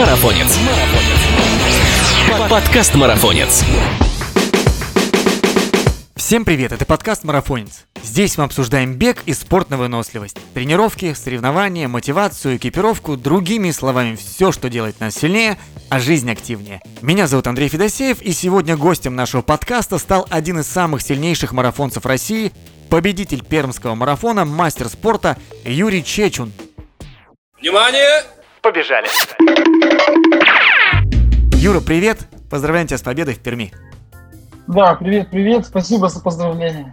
Марафонец. 0.00 0.58
Подкаст 2.48 2.94
Марафонец. 2.94 3.62
Всем 6.16 6.46
привет, 6.46 6.72
это 6.72 6.86
подкаст 6.86 7.22
«Марафонец». 7.24 7.84
Здесь 8.02 8.38
мы 8.38 8.44
обсуждаем 8.44 8.94
бег 8.94 9.22
и 9.26 9.34
спорт 9.34 9.68
на 9.68 9.76
выносливость. 9.76 10.38
Тренировки, 10.54 11.12
соревнования, 11.12 11.86
мотивацию, 11.86 12.56
экипировку, 12.56 13.18
другими 13.18 13.70
словами, 13.72 14.16
все, 14.16 14.52
что 14.52 14.70
делает 14.70 15.00
нас 15.00 15.16
сильнее, 15.16 15.58
а 15.90 16.00
жизнь 16.00 16.30
активнее. 16.30 16.80
Меня 17.02 17.26
зовут 17.26 17.46
Андрей 17.46 17.68
Федосеев, 17.68 18.22
и 18.22 18.32
сегодня 18.32 18.78
гостем 18.78 19.14
нашего 19.14 19.42
подкаста 19.42 19.98
стал 19.98 20.26
один 20.30 20.60
из 20.60 20.66
самых 20.66 21.02
сильнейших 21.02 21.52
марафонцев 21.52 22.06
России, 22.06 22.52
победитель 22.88 23.44
пермского 23.44 23.94
марафона, 23.94 24.46
мастер 24.46 24.88
спорта 24.88 25.36
Юрий 25.66 26.02
Чечун. 26.02 26.54
Внимание! 27.60 28.39
Побежали! 28.62 29.08
Юра, 31.56 31.80
привет! 31.80 32.18
Поздравляем 32.50 32.86
тебя 32.86 32.98
с 32.98 33.02
победой 33.02 33.34
в 33.34 33.38
Перми. 33.38 33.72
Да, 34.66 34.94
привет, 34.96 35.30
привет, 35.30 35.66
спасибо 35.66 36.08
за 36.10 36.20
поздравления. 36.20 36.92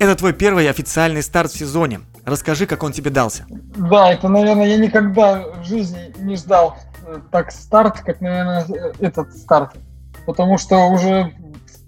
Это 0.00 0.16
твой 0.16 0.32
первый 0.32 0.68
официальный 0.68 1.22
старт 1.22 1.52
в 1.52 1.58
сезоне. 1.58 2.00
Расскажи, 2.24 2.66
как 2.66 2.82
он 2.82 2.90
тебе 2.90 3.10
дался. 3.10 3.46
Да, 3.48 4.12
это, 4.12 4.28
наверное, 4.28 4.66
я 4.66 4.76
никогда 4.76 5.44
в 5.60 5.64
жизни 5.64 6.12
не 6.18 6.34
ждал 6.34 6.76
э, 7.06 7.20
так 7.30 7.52
старт, 7.52 8.00
как, 8.00 8.20
наверное, 8.20 8.66
этот 8.98 9.36
старт. 9.36 9.74
Потому 10.26 10.58
что 10.58 10.78
уже 10.86 11.32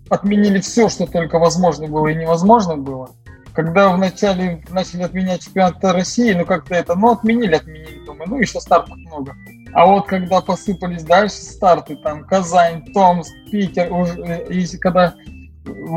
отменили 0.08 0.60
все, 0.60 0.88
что 0.88 1.06
только 1.06 1.40
возможно 1.40 1.88
было 1.88 2.08
и 2.08 2.14
невозможно 2.14 2.76
было. 2.76 3.10
Когда 3.54 3.90
вначале 3.90 4.62
начали 4.70 5.02
отменять 5.02 5.44
чемпионат 5.44 5.82
России, 5.84 6.32
ну 6.32 6.44
как-то 6.44 6.74
это, 6.74 6.96
ну 6.96 7.12
отменили, 7.12 7.54
отменили, 7.54 8.04
думаю, 8.04 8.28
ну 8.28 8.38
еще 8.40 8.60
стартов 8.60 8.96
много. 8.96 9.36
А 9.72 9.86
вот 9.86 10.06
когда 10.06 10.40
посыпались 10.40 11.04
дальше 11.04 11.36
старты, 11.36 11.96
там 11.96 12.24
Казань, 12.24 12.92
Томск, 12.92 13.32
Питер, 13.50 13.92
уже, 13.92 14.44
и 14.48 14.66
когда 14.78 15.14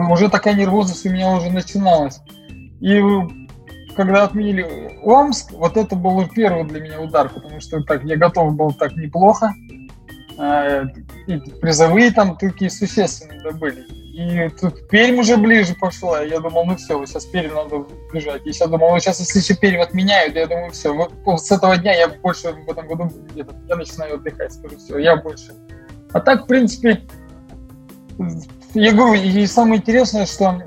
уже 0.09 0.29
такая 0.29 0.53
нервозность 0.53 1.05
у 1.05 1.09
меня 1.09 1.31
уже 1.31 1.49
начиналась. 1.49 2.19
И 2.79 3.01
когда 3.95 4.23
отменили 4.23 4.99
Омск, 5.03 5.51
вот 5.53 5.77
это 5.77 5.95
был 5.95 6.27
первый 6.27 6.63
для 6.65 6.79
меня 6.79 7.01
удар, 7.01 7.29
потому 7.29 7.59
что 7.59 7.81
так 7.83 8.03
я 8.03 8.17
готов 8.17 8.55
был 8.55 8.71
так 8.71 8.95
неплохо. 8.95 9.53
А, 10.37 10.83
и 11.25 11.37
призовые 11.59 12.11
там 12.11 12.37
такие 12.37 12.69
существенные 12.69 13.41
добыли. 13.41 13.83
И 14.17 14.49
тут 14.59 14.87
Пермь 14.89 15.19
уже 15.19 15.37
ближе 15.37 15.75
пошла. 15.75 16.23
Я 16.23 16.39
думал, 16.39 16.65
ну 16.65 16.75
все, 16.75 17.05
сейчас 17.05 17.23
Пермь 17.25 17.53
надо 17.53 17.85
бежать. 18.11 18.47
И 18.47 18.51
сейчас 18.51 18.67
думал, 18.67 18.89
вот 18.89 18.99
сейчас 18.99 19.19
если 19.19 19.37
еще 19.37 19.53
Пермь 19.53 19.79
отменяют, 19.79 20.35
я 20.35 20.47
думаю, 20.47 20.71
все, 20.71 20.91
вот 20.91 21.11
с 21.39 21.51
этого 21.51 21.77
дня 21.77 21.93
я 21.93 22.07
больше 22.07 22.51
в 22.51 22.67
этом 22.67 22.87
году 22.87 23.11
где-то, 23.31 23.55
я 23.69 23.75
начинаю 23.75 24.15
отдыхать, 24.15 24.53
скажу, 24.53 24.75
все, 24.79 24.97
я 24.97 25.17
больше. 25.17 25.53
А 26.13 26.19
так, 26.19 26.45
в 26.45 26.47
принципе, 26.47 27.03
я 28.73 28.91
говорю, 28.91 29.21
и 29.21 29.45
самое 29.45 29.81
интересное, 29.81 30.25
что 30.25 30.63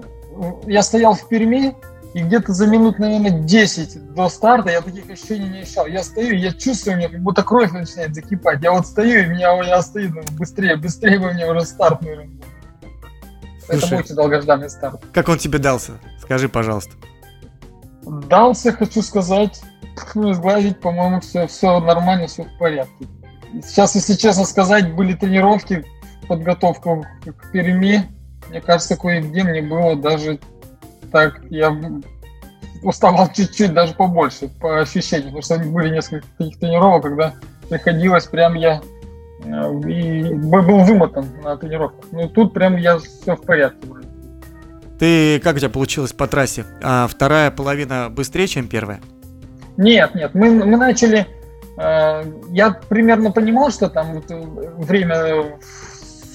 я 0.68 0.84
стоял 0.84 1.14
в 1.14 1.26
Перми, 1.26 1.74
и 2.14 2.20
где-то 2.20 2.52
за 2.52 2.68
минут, 2.68 3.00
наверное, 3.00 3.40
10 3.40 4.14
до 4.14 4.28
старта 4.28 4.70
я 4.70 4.80
таких 4.80 5.10
ощущений 5.10 5.48
не 5.48 5.60
ощущал. 5.62 5.86
Я 5.86 6.04
стою, 6.04 6.36
я 6.36 6.52
чувствую, 6.52 6.94
у 6.94 6.98
меня 6.98 7.08
как 7.08 7.20
будто 7.20 7.42
кровь 7.42 7.72
начинает 7.72 8.14
закипать. 8.14 8.62
Я 8.62 8.70
вот 8.70 8.86
стою, 8.86 9.24
и 9.24 9.26
меня 9.26 9.60
я 9.64 9.82
стою, 9.82 10.10
думаю, 10.10 10.26
быстрее, 10.38 10.76
быстрее 10.76 11.18
бы 11.18 11.32
мне 11.32 11.50
уже 11.50 11.62
старт 11.62 12.00
был. 12.00 12.14
Слушай, 13.70 13.94
Это 13.94 13.96
очень 14.04 14.14
долгожданный 14.14 14.70
старт. 14.70 15.02
Как 15.12 15.28
он 15.28 15.38
тебе 15.38 15.58
дался? 15.58 15.92
Скажи, 16.20 16.48
пожалуйста. 16.48 16.92
Дался, 18.02 18.72
хочу 18.72 19.02
сказать, 19.02 19.60
ну, 20.14 20.32
сглазить, 20.32 20.80
по-моему, 20.80 21.20
все, 21.20 21.46
все 21.46 21.80
нормально, 21.80 22.26
все 22.26 22.44
в 22.44 22.58
порядке. 22.58 23.06
Сейчас, 23.64 23.94
если 23.94 24.14
честно 24.14 24.44
сказать, 24.44 24.94
были 24.94 25.14
тренировки, 25.14 25.84
подготовка 26.28 27.02
к 27.24 27.52
Перми. 27.52 28.08
Мне 28.48 28.60
кажется, 28.60 28.96
кое-где 28.96 29.44
мне 29.44 29.62
было 29.62 29.96
даже 29.96 30.38
так, 31.12 31.40
я 31.50 31.76
уставал 32.82 33.30
чуть-чуть, 33.32 33.74
даже 33.74 33.94
побольше, 33.94 34.48
по 34.48 34.80
ощущениям, 34.80 35.34
потому 35.34 35.42
что 35.42 35.58
были 35.70 35.90
несколько 35.90 36.26
таких 36.38 36.58
тренировок, 36.58 37.02
когда 37.02 37.34
приходилось 37.68 38.26
прям 38.26 38.54
я 38.54 38.80
и 39.44 40.34
был 40.34 40.84
вымотан 40.84 41.26
на 41.42 41.56
тренировках. 41.56 42.04
Ну 42.12 42.28
тут 42.28 42.52
прям 42.52 42.76
я 42.76 42.98
все 42.98 43.36
в 43.36 43.42
порядке 43.42 43.86
вроде. 43.86 44.08
Ты 44.98 45.40
как 45.40 45.56
у 45.56 45.58
тебя 45.58 45.70
получилось 45.70 46.12
по 46.12 46.26
трассе? 46.26 46.66
А 46.82 47.06
вторая 47.06 47.50
половина 47.50 48.08
быстрее, 48.10 48.46
чем 48.46 48.68
первая? 48.68 49.00
Нет, 49.76 50.14
нет, 50.14 50.34
мы, 50.34 50.50
мы 50.50 50.76
начали. 50.76 51.26
Э, 51.78 52.22
я 52.50 52.72
примерно 52.88 53.30
понимал, 53.30 53.70
что 53.70 53.88
там 53.88 54.14
вот 54.14 54.24
время 54.28 55.58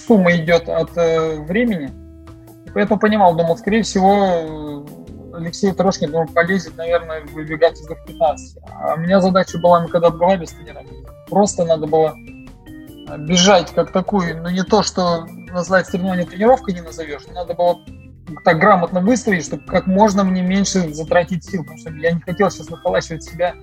сумма 0.07 0.35
идет 0.35 0.67
от 0.67 0.97
э, 0.97 1.39
времени. 1.41 1.91
Поэтому 2.73 2.99
понимал, 2.99 3.35
думал, 3.35 3.57
скорее 3.57 3.83
всего, 3.83 4.83
Алексей 5.33 5.71
Трошкин 5.71 6.11
думал, 6.11 6.27
полезет, 6.27 6.75
наверное, 6.77 7.21
выбегать 7.33 7.79
из 7.79 7.87
15. 7.87 8.57
А 8.63 8.95
у 8.95 8.97
меня 8.97 9.21
задача 9.21 9.59
была, 9.59 9.81
мы 9.81 9.89
когда 9.89 10.07
отговаривались 10.07 10.49
с 10.49 10.53
тренерами, 10.53 10.89
просто 11.29 11.63
надо 11.63 11.87
было 11.87 12.15
бежать 13.17 13.71
как 13.73 13.91
такую, 13.91 14.41
ну 14.41 14.49
не 14.49 14.63
то, 14.63 14.83
что 14.83 15.25
назвать 15.51 15.87
соревнование 15.87 16.25
тренировкой 16.25 16.73
не 16.73 16.81
назовешь, 16.81 17.21
надо 17.33 17.53
было 17.53 17.79
так 18.43 18.59
грамотно 18.59 19.01
выстроить, 19.01 19.45
чтобы 19.45 19.63
как 19.65 19.87
можно 19.87 20.23
мне 20.23 20.41
меньше 20.41 20.93
затратить 20.93 21.45
сил, 21.45 21.63
потому 21.63 21.77
что 21.77 21.91
я 21.91 22.11
не 22.11 22.21
хотел 22.21 22.49
сейчас 22.49 22.69
выхолачивать 22.69 23.23
себя, 23.23 23.53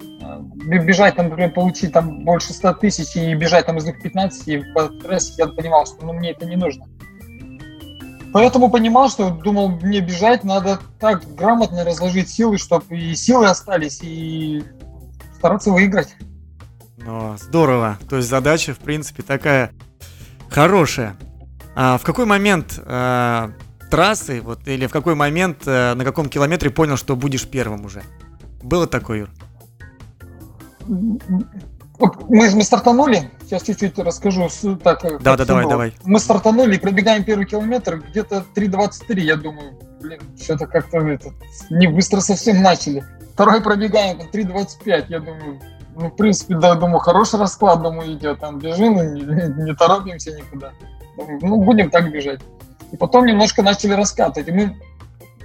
э, 0.00 0.40
бежать 0.40 1.16
там, 1.16 1.28
например, 1.28 1.52
получить 1.52 1.92
там 1.92 2.24
больше 2.24 2.52
100 2.52 2.74
тысяч 2.74 3.16
и 3.16 3.34
бежать 3.34 3.66
там 3.66 3.78
из 3.78 3.84
них 3.84 4.00
15, 4.02 4.48
и 4.48 4.58
по 4.74 4.88
трассе 4.88 5.34
я 5.38 5.46
понимал, 5.46 5.86
что 5.86 6.04
ну, 6.04 6.12
мне 6.12 6.32
это 6.32 6.46
не 6.46 6.56
нужно. 6.56 6.86
Поэтому 8.32 8.70
понимал, 8.70 9.08
что 9.08 9.30
думал, 9.30 9.68
мне 9.68 10.00
бежать 10.00 10.44
надо 10.44 10.80
так 11.00 11.22
грамотно 11.34 11.84
разложить 11.84 12.28
силы, 12.28 12.58
чтобы 12.58 12.98
и 12.98 13.14
силы 13.14 13.46
остались, 13.46 14.00
и 14.02 14.62
стараться 15.38 15.70
выиграть. 15.70 16.14
Ну, 16.98 17.36
здорово. 17.38 17.98
То 18.08 18.16
есть 18.16 18.28
задача, 18.28 18.74
в 18.74 18.78
принципе, 18.78 19.22
такая 19.22 19.72
хорошая. 20.50 21.16
А 21.74 21.96
в 21.96 22.02
какой 22.02 22.24
момент 22.26 22.80
э, 22.84 23.50
трассы, 23.90 24.40
вот, 24.40 24.66
или 24.66 24.86
в 24.86 24.92
какой 24.92 25.14
момент, 25.14 25.62
э, 25.66 25.94
на 25.94 26.04
каком 26.04 26.28
километре 26.28 26.70
понял, 26.70 26.96
что 26.96 27.14
будешь 27.14 27.46
первым 27.46 27.84
уже? 27.84 28.02
Было 28.62 28.86
такое, 28.86 29.20
Юр? 29.20 29.30
Мы, 30.88 32.50
мы 32.50 32.62
стартанули, 32.62 33.30
сейчас 33.42 33.62
чуть-чуть 33.62 33.98
расскажу. 33.98 34.48
Так, 34.82 35.02
да, 35.20 35.36
да, 35.36 35.44
давай, 35.44 35.64
было. 35.64 35.70
давай. 35.72 35.94
Мы 36.04 36.20
стартанули, 36.20 36.78
пробегаем 36.78 37.24
первый 37.24 37.44
километр, 37.46 38.02
где-то 38.10 38.44
3.23, 38.54 39.20
я 39.20 39.36
думаю, 39.36 39.78
блин, 40.00 40.20
что-то 40.40 40.66
как-то 40.66 40.98
это, 40.98 41.32
не 41.70 41.88
быстро 41.88 42.20
совсем 42.20 42.62
начали. 42.62 43.04
Второй 43.34 43.60
пробегаем, 43.62 44.18
3.25, 44.32 45.06
я 45.08 45.18
думаю, 45.18 45.60
ну, 45.98 46.10
в 46.10 46.16
принципе, 46.16 46.54
да, 46.54 46.76
думаю, 46.76 47.00
хороший 47.00 47.40
расклад, 47.40 47.82
думаю, 47.82 48.12
идет. 48.14 48.38
Там 48.38 48.60
бежим, 48.60 48.94
не, 48.94 49.64
не 49.64 49.74
торопимся 49.74 50.30
никуда. 50.30 50.70
Ну, 51.42 51.60
будем 51.64 51.90
так 51.90 52.12
бежать. 52.12 52.40
И 52.92 52.96
потом 52.96 53.26
немножко 53.26 53.62
начали 53.62 53.94
раскатывать. 53.94 54.48
И 54.48 54.52
мы 54.52 54.76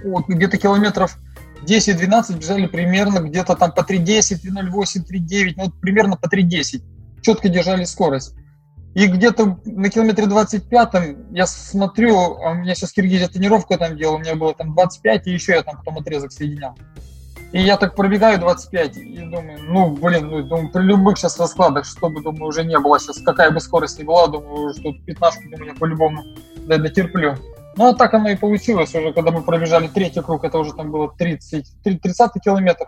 вот, 0.04 0.28
где-то 0.28 0.56
километров 0.56 1.18
10-12 1.64 2.38
бежали 2.38 2.66
примерно 2.66 3.18
где-то 3.18 3.56
там 3.56 3.72
по 3.72 3.80
3.10, 3.80 4.42
3.08, 4.44 5.04
3.9, 5.10 5.54
ну, 5.56 5.64
вот 5.64 5.80
примерно 5.80 6.16
по 6.16 6.26
3.10. 6.26 6.82
Четко 7.20 7.48
держали 7.48 7.82
скорость. 7.82 8.36
И 8.94 9.08
где-то 9.08 9.58
на 9.64 9.90
километре 9.90 10.26
25 10.26 11.16
я 11.32 11.46
смотрю, 11.48 12.16
а 12.16 12.52
у 12.52 12.54
меня 12.54 12.76
сейчас 12.76 12.92
Киргизия 12.92 13.26
тренировку 13.26 13.76
там 13.76 13.96
делал, 13.96 14.14
у 14.14 14.18
меня 14.18 14.36
было 14.36 14.54
там 14.54 14.72
25, 14.72 15.26
и 15.26 15.32
еще 15.32 15.54
я 15.54 15.62
там 15.64 15.78
потом 15.78 15.98
отрезок 15.98 16.30
соединял. 16.30 16.76
И 17.54 17.60
я 17.60 17.76
так 17.76 17.94
пробегаю 17.94 18.40
25 18.40 18.96
и 18.96 19.20
думаю, 19.20 19.60
ну, 19.62 19.90
блин, 19.90 20.28
ну, 20.28 20.42
думаю, 20.42 20.72
при 20.72 20.82
любых 20.82 21.16
сейчас 21.16 21.38
раскладах, 21.38 21.84
что 21.84 22.10
бы, 22.10 22.20
думаю, 22.20 22.46
уже 22.46 22.64
не 22.64 22.76
было 22.80 22.98
сейчас, 22.98 23.20
какая 23.20 23.52
бы 23.52 23.60
скорость 23.60 24.00
ни 24.00 24.02
была, 24.02 24.26
думаю, 24.26 24.74
что 24.74 24.92
15 24.92 25.50
думаю, 25.52 25.66
я 25.66 25.74
по-любому 25.78 26.24
да, 26.66 26.78
дотерплю. 26.78 27.36
Ну, 27.76 27.90
а 27.90 27.94
так 27.94 28.12
оно 28.12 28.30
и 28.30 28.34
получилось 28.34 28.92
уже, 28.96 29.12
когда 29.12 29.30
мы 29.30 29.42
пробежали 29.42 29.86
третий 29.86 30.20
круг, 30.20 30.42
это 30.42 30.58
уже 30.58 30.72
там 30.72 30.90
было 30.90 31.14
30, 31.16 31.64
30 31.84 32.32
километр. 32.44 32.86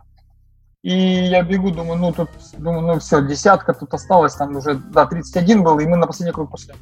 И 0.82 0.92
я 0.92 1.44
бегу, 1.44 1.70
думаю, 1.70 2.00
ну, 2.00 2.12
тут, 2.12 2.30
думаю, 2.58 2.80
ну, 2.80 2.98
все, 2.98 3.24
десятка 3.24 3.72
тут 3.72 3.94
осталось, 3.94 4.34
там 4.34 4.56
уже, 4.56 4.74
да, 4.74 5.06
31 5.06 5.62
был, 5.62 5.78
и 5.78 5.86
мы 5.86 5.96
на 5.96 6.08
последний 6.08 6.34
круг 6.34 6.50
пошли. 6.50 6.74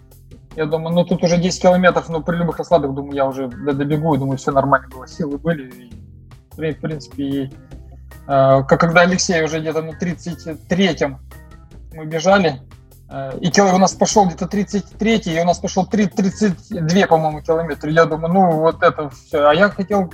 Я 0.56 0.64
думаю, 0.64 0.94
ну, 0.94 1.04
тут 1.04 1.22
уже 1.22 1.36
10 1.36 1.60
километров, 1.60 2.08
ну, 2.08 2.22
при 2.22 2.36
любых 2.36 2.56
раскладах, 2.56 2.94
думаю, 2.94 3.14
я 3.14 3.26
уже 3.26 3.48
добегу, 3.48 4.16
думаю, 4.16 4.38
все 4.38 4.52
нормально 4.52 4.88
было, 4.88 5.06
силы 5.06 5.36
были, 5.36 5.70
и 5.70 6.04
в 6.56 6.80
принципе, 6.80 7.24
и, 7.24 7.50
э, 8.26 8.62
когда 8.66 9.02
Алексей 9.02 9.42
уже 9.42 9.60
где-то 9.60 9.82
на 9.82 9.90
33-м 9.90 11.18
мы 11.92 12.06
бежали, 12.06 12.60
э, 13.10 13.38
и 13.40 13.60
у 13.60 13.78
нас 13.78 13.92
пошел 13.92 14.26
где-то 14.26 14.46
33 14.46 15.16
и 15.26 15.40
у 15.40 15.44
нас 15.44 15.58
пошел 15.58 15.86
3, 15.86 16.06
32, 16.06 17.06
по-моему, 17.06 17.42
километра. 17.42 17.90
Я 17.90 18.04
думаю, 18.04 18.32
ну 18.32 18.50
вот 18.58 18.82
это 18.82 19.10
все. 19.10 19.48
А 19.48 19.54
я 19.54 19.68
хотел 19.68 20.10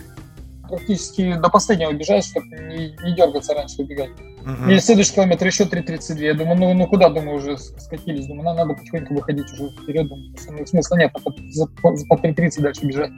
практически 0.70 1.34
до 1.34 1.48
последнего 1.48 1.92
бежать, 1.92 2.24
чтобы 2.24 2.46
не, 2.46 2.96
не 3.04 3.14
дергаться 3.14 3.54
раньше 3.54 3.82
убегать. 3.82 4.10
Мгм. 4.42 4.70
И 4.70 4.78
следующий 4.78 5.14
километр 5.14 5.46
еще 5.46 5.64
3.32. 5.64 6.18
Я 6.20 6.34
думаю, 6.34 6.56
ну, 6.56 6.74
ну 6.74 6.86
куда, 6.86 7.10
думаю, 7.10 7.36
уже 7.36 7.58
скатились. 7.58 8.26
Думаю, 8.26 8.44
надо, 8.44 8.64
надо 8.64 8.74
потихоньку 8.74 9.14
выходить 9.14 9.52
уже 9.52 9.70
вперед. 9.70 10.08
Думаю, 10.08 10.66
смысла 10.66 10.96
нет, 10.96 11.12
по, 11.12 11.20
по 11.20 12.26
3.30 12.26 12.60
дальше 12.62 12.86
бежать. 12.86 13.10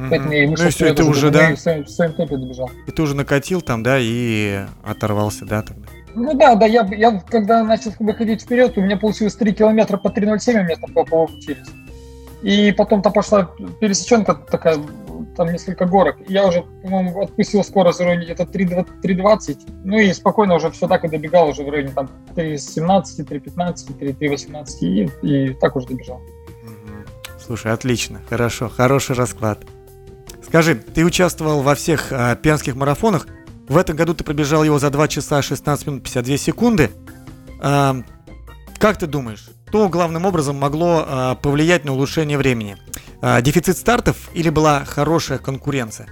Мгм. 0.00 0.08
Поэтому 0.08 0.32
я 0.32 0.44
и 0.44 0.46
Ну 0.46 0.94
ты 0.94 1.04
уже, 1.04 1.30
да, 1.30 1.54
в 1.54 1.58
своем, 1.58 1.84
в 1.84 1.90
своем 1.90 2.14
темпе 2.14 2.38
добежал. 2.38 2.70
и 2.86 2.90
ты 2.90 3.02
уже 3.02 3.14
накатил 3.14 3.60
там, 3.60 3.82
да, 3.82 3.98
и 4.00 4.60
оторвался, 4.82 5.44
да, 5.44 5.60
тогда. 5.60 5.88
Ну 6.14 6.32
да, 6.32 6.54
да, 6.54 6.64
я, 6.64 6.88
я 6.92 7.22
когда 7.28 7.62
начал 7.62 7.92
выходить 7.98 8.40
вперед, 8.40 8.78
у 8.78 8.80
меня 8.80 8.96
получилось 8.96 9.34
3 9.34 9.52
километра 9.52 9.98
по 9.98 10.08
3.07, 10.08 10.60
у 10.60 10.64
меня 10.64 10.76
там 10.76 11.04
получились. 11.04 11.68
И 12.40 12.72
потом 12.72 13.02
там 13.02 13.12
пошла 13.12 13.50
пересеченка 13.78 14.34
такая, 14.34 14.78
там 15.36 15.52
несколько 15.52 15.84
горок. 15.84 16.16
Я 16.26 16.46
уже, 16.46 16.62
по-моему, 16.82 17.20
отпустил 17.20 17.62
скорость 17.62 17.98
в 17.98 18.02
районе 18.02 18.24
где-то 18.24 18.44
3.20, 18.44 18.86
3.20. 19.04 19.58
Ну 19.84 19.98
и 19.98 20.10
спокойно 20.14 20.54
уже 20.54 20.70
все 20.70 20.88
так 20.88 21.04
и 21.04 21.08
добегал 21.08 21.50
уже 21.50 21.62
в 21.62 21.68
районе 21.68 21.92
там 21.92 22.08
3.17, 22.34 23.02
3.15, 23.18 23.98
3.18 23.98 24.64
и, 24.80 25.10
и 25.22 25.52
так 25.52 25.76
уже 25.76 25.88
добежал. 25.88 26.22
Слушай, 27.38 27.72
отлично, 27.72 28.20
хорошо, 28.30 28.70
хороший 28.70 29.14
расклад. 29.16 29.58
Скажи, 30.50 30.74
ты 30.74 31.04
участвовал 31.04 31.62
во 31.62 31.76
всех 31.76 32.08
а, 32.10 32.34
пермских 32.34 32.74
марафонах. 32.74 33.28
В 33.68 33.76
этом 33.76 33.94
году 33.94 34.14
ты 34.14 34.24
пробежал 34.24 34.64
его 34.64 34.80
за 34.80 34.90
2 34.90 35.06
часа 35.06 35.42
16 35.42 35.86
минут 35.86 36.02
52 36.02 36.36
секунды. 36.38 36.90
А, 37.62 37.94
как 38.80 38.98
ты 38.98 39.06
думаешь, 39.06 39.48
что 39.68 39.88
главным 39.88 40.26
образом 40.26 40.56
могло 40.56 41.04
а, 41.06 41.34
повлиять 41.36 41.84
на 41.84 41.92
улучшение 41.92 42.36
времени? 42.36 42.76
А, 43.22 43.40
дефицит 43.40 43.78
стартов 43.78 44.28
или 44.34 44.50
была 44.50 44.84
хорошая 44.84 45.38
конкуренция? 45.38 46.08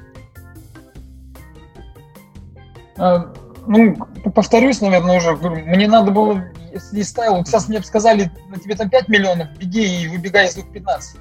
Ну, 2.96 3.96
повторюсь, 4.37 4.81
наверное, 4.81 5.19
уже, 5.19 5.32
мне 5.32 5.88
надо 5.88 6.12
было, 6.12 6.44
если 6.73 7.02
ставил, 7.02 7.44
сейчас 7.44 7.69
мне 7.69 7.81
бы 7.81 7.84
сказали, 7.84 8.31
на 8.50 8.58
тебе 8.58 8.76
там 8.76 8.88
5 8.88 9.08
миллионов, 9.08 9.49
беги 9.58 10.02
и 10.02 10.06
выбегай 10.06 10.46
из 10.46 10.56
2.15, 10.56 10.64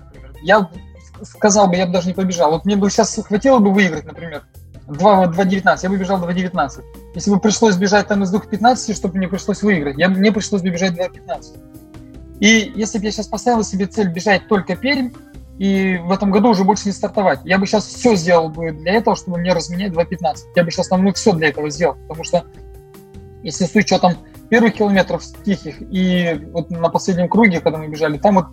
например. 0.06 0.36
Я 0.44 0.70
сказал 1.24 1.68
бы, 1.68 1.76
я 1.76 1.86
бы 1.86 1.94
даже 1.94 2.08
не 2.08 2.14
побежал. 2.14 2.52
Вот 2.52 2.66
мне 2.66 2.76
бы 2.76 2.90
сейчас 2.90 3.16
хватило 3.16 3.60
бы 3.60 3.72
выиграть, 3.72 4.06
например, 4.06 4.44
2 4.88 5.26
2.19, 5.26 5.80
я 5.84 5.90
бы 5.90 5.98
бежал 5.98 6.24
2.19. 6.24 6.84
Если 7.16 7.32
бы 7.32 7.40
пришлось 7.40 7.76
бежать 7.76 8.08
там 8.08 8.24
из 8.24 8.34
2.15, 8.34 8.94
чтобы 8.94 9.18
мне 9.18 9.28
пришлось 9.28 9.62
выиграть, 9.62 9.98
я, 9.98 10.10
мне 10.10 10.32
пришлось 10.32 10.62
бы 10.62 10.70
бежать 10.70 10.94
2.15. 10.94 12.40
И 12.40 12.72
если 12.76 13.00
бы 13.00 13.06
я 13.06 13.12
сейчас 13.12 13.28
поставил 13.28 13.64
себе 13.64 13.88
цель 13.88 14.10
бежать 14.10 14.48
только 14.48 14.76
Пермь, 14.76 15.12
и 15.58 15.98
в 15.98 16.12
этом 16.12 16.30
году 16.30 16.50
уже 16.50 16.64
больше 16.64 16.84
не 16.86 16.92
стартовать. 16.92 17.40
Я 17.44 17.58
бы 17.58 17.66
сейчас 17.66 17.88
все 17.88 18.16
сделал 18.16 18.50
бы 18.50 18.72
для 18.72 18.94
этого, 18.94 19.16
чтобы 19.16 19.40
мне 19.40 19.54
разменять 19.54 19.92
2.15. 19.92 20.36
Я 20.56 20.64
бы 20.64 20.70
сейчас 20.70 20.88
там 20.88 21.04
ну, 21.04 21.12
все 21.14 21.34
для 21.34 21.50
этого 21.50 21.70
сделал, 21.70 21.96
потому 22.08 22.24
что 22.24 22.46
если 23.42 23.66
с 23.66 23.76
учетом 23.76 24.14
первых 24.50 24.76
километров 24.76 25.24
тихих 25.44 25.78
и 25.82 26.40
вот 26.52 26.70
на 26.70 26.90
последнем 26.90 27.28
круге, 27.28 27.60
когда 27.60 27.80
мы 27.80 27.88
бежали, 27.88 28.18
там 28.18 28.36
вот 28.36 28.46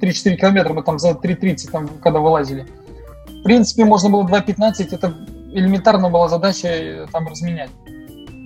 3-4 0.00 0.36
километра 0.36 0.72
мы 0.72 0.82
там 0.82 0.98
за 0.98 1.10
3.30, 1.10 1.70
там, 1.70 1.88
когда 2.02 2.20
вылазили. 2.20 2.66
В 3.26 3.42
принципе, 3.42 3.84
можно 3.84 4.10
было 4.10 4.22
2.15, 4.26 4.88
это 4.92 5.14
элементарно 5.52 6.10
была 6.10 6.28
задача 6.28 6.68
э, 6.68 7.06
там 7.12 7.26
разменять. 7.26 7.70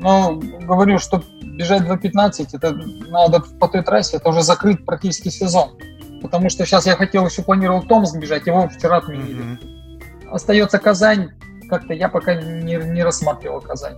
Но 0.00 0.34
говорю, 0.34 0.98
что 0.98 1.22
бежать 1.42 1.82
2.15, 1.82 2.48
это 2.52 2.72
надо 3.08 3.40
по 3.40 3.68
той 3.68 3.82
трассе, 3.82 4.16
это 4.16 4.28
уже 4.28 4.42
закрыт 4.42 4.84
практически 4.84 5.28
сезон. 5.28 5.78
Потому 6.22 6.48
что 6.48 6.64
сейчас 6.64 6.86
я 6.86 6.96
хотел 6.96 7.26
еще 7.26 7.42
планировал 7.42 7.82
Томск 7.82 8.16
бежать, 8.16 8.46
его 8.46 8.68
вчера 8.68 8.98
отменили. 8.98 9.42
Мгм. 9.42 9.58
Остается 10.30 10.78
Казань, 10.78 11.30
как-то 11.68 11.94
я 11.94 12.08
пока 12.08 12.34
не, 12.34 12.76
не 12.76 13.02
рассматривал 13.02 13.60
Казань. 13.60 13.96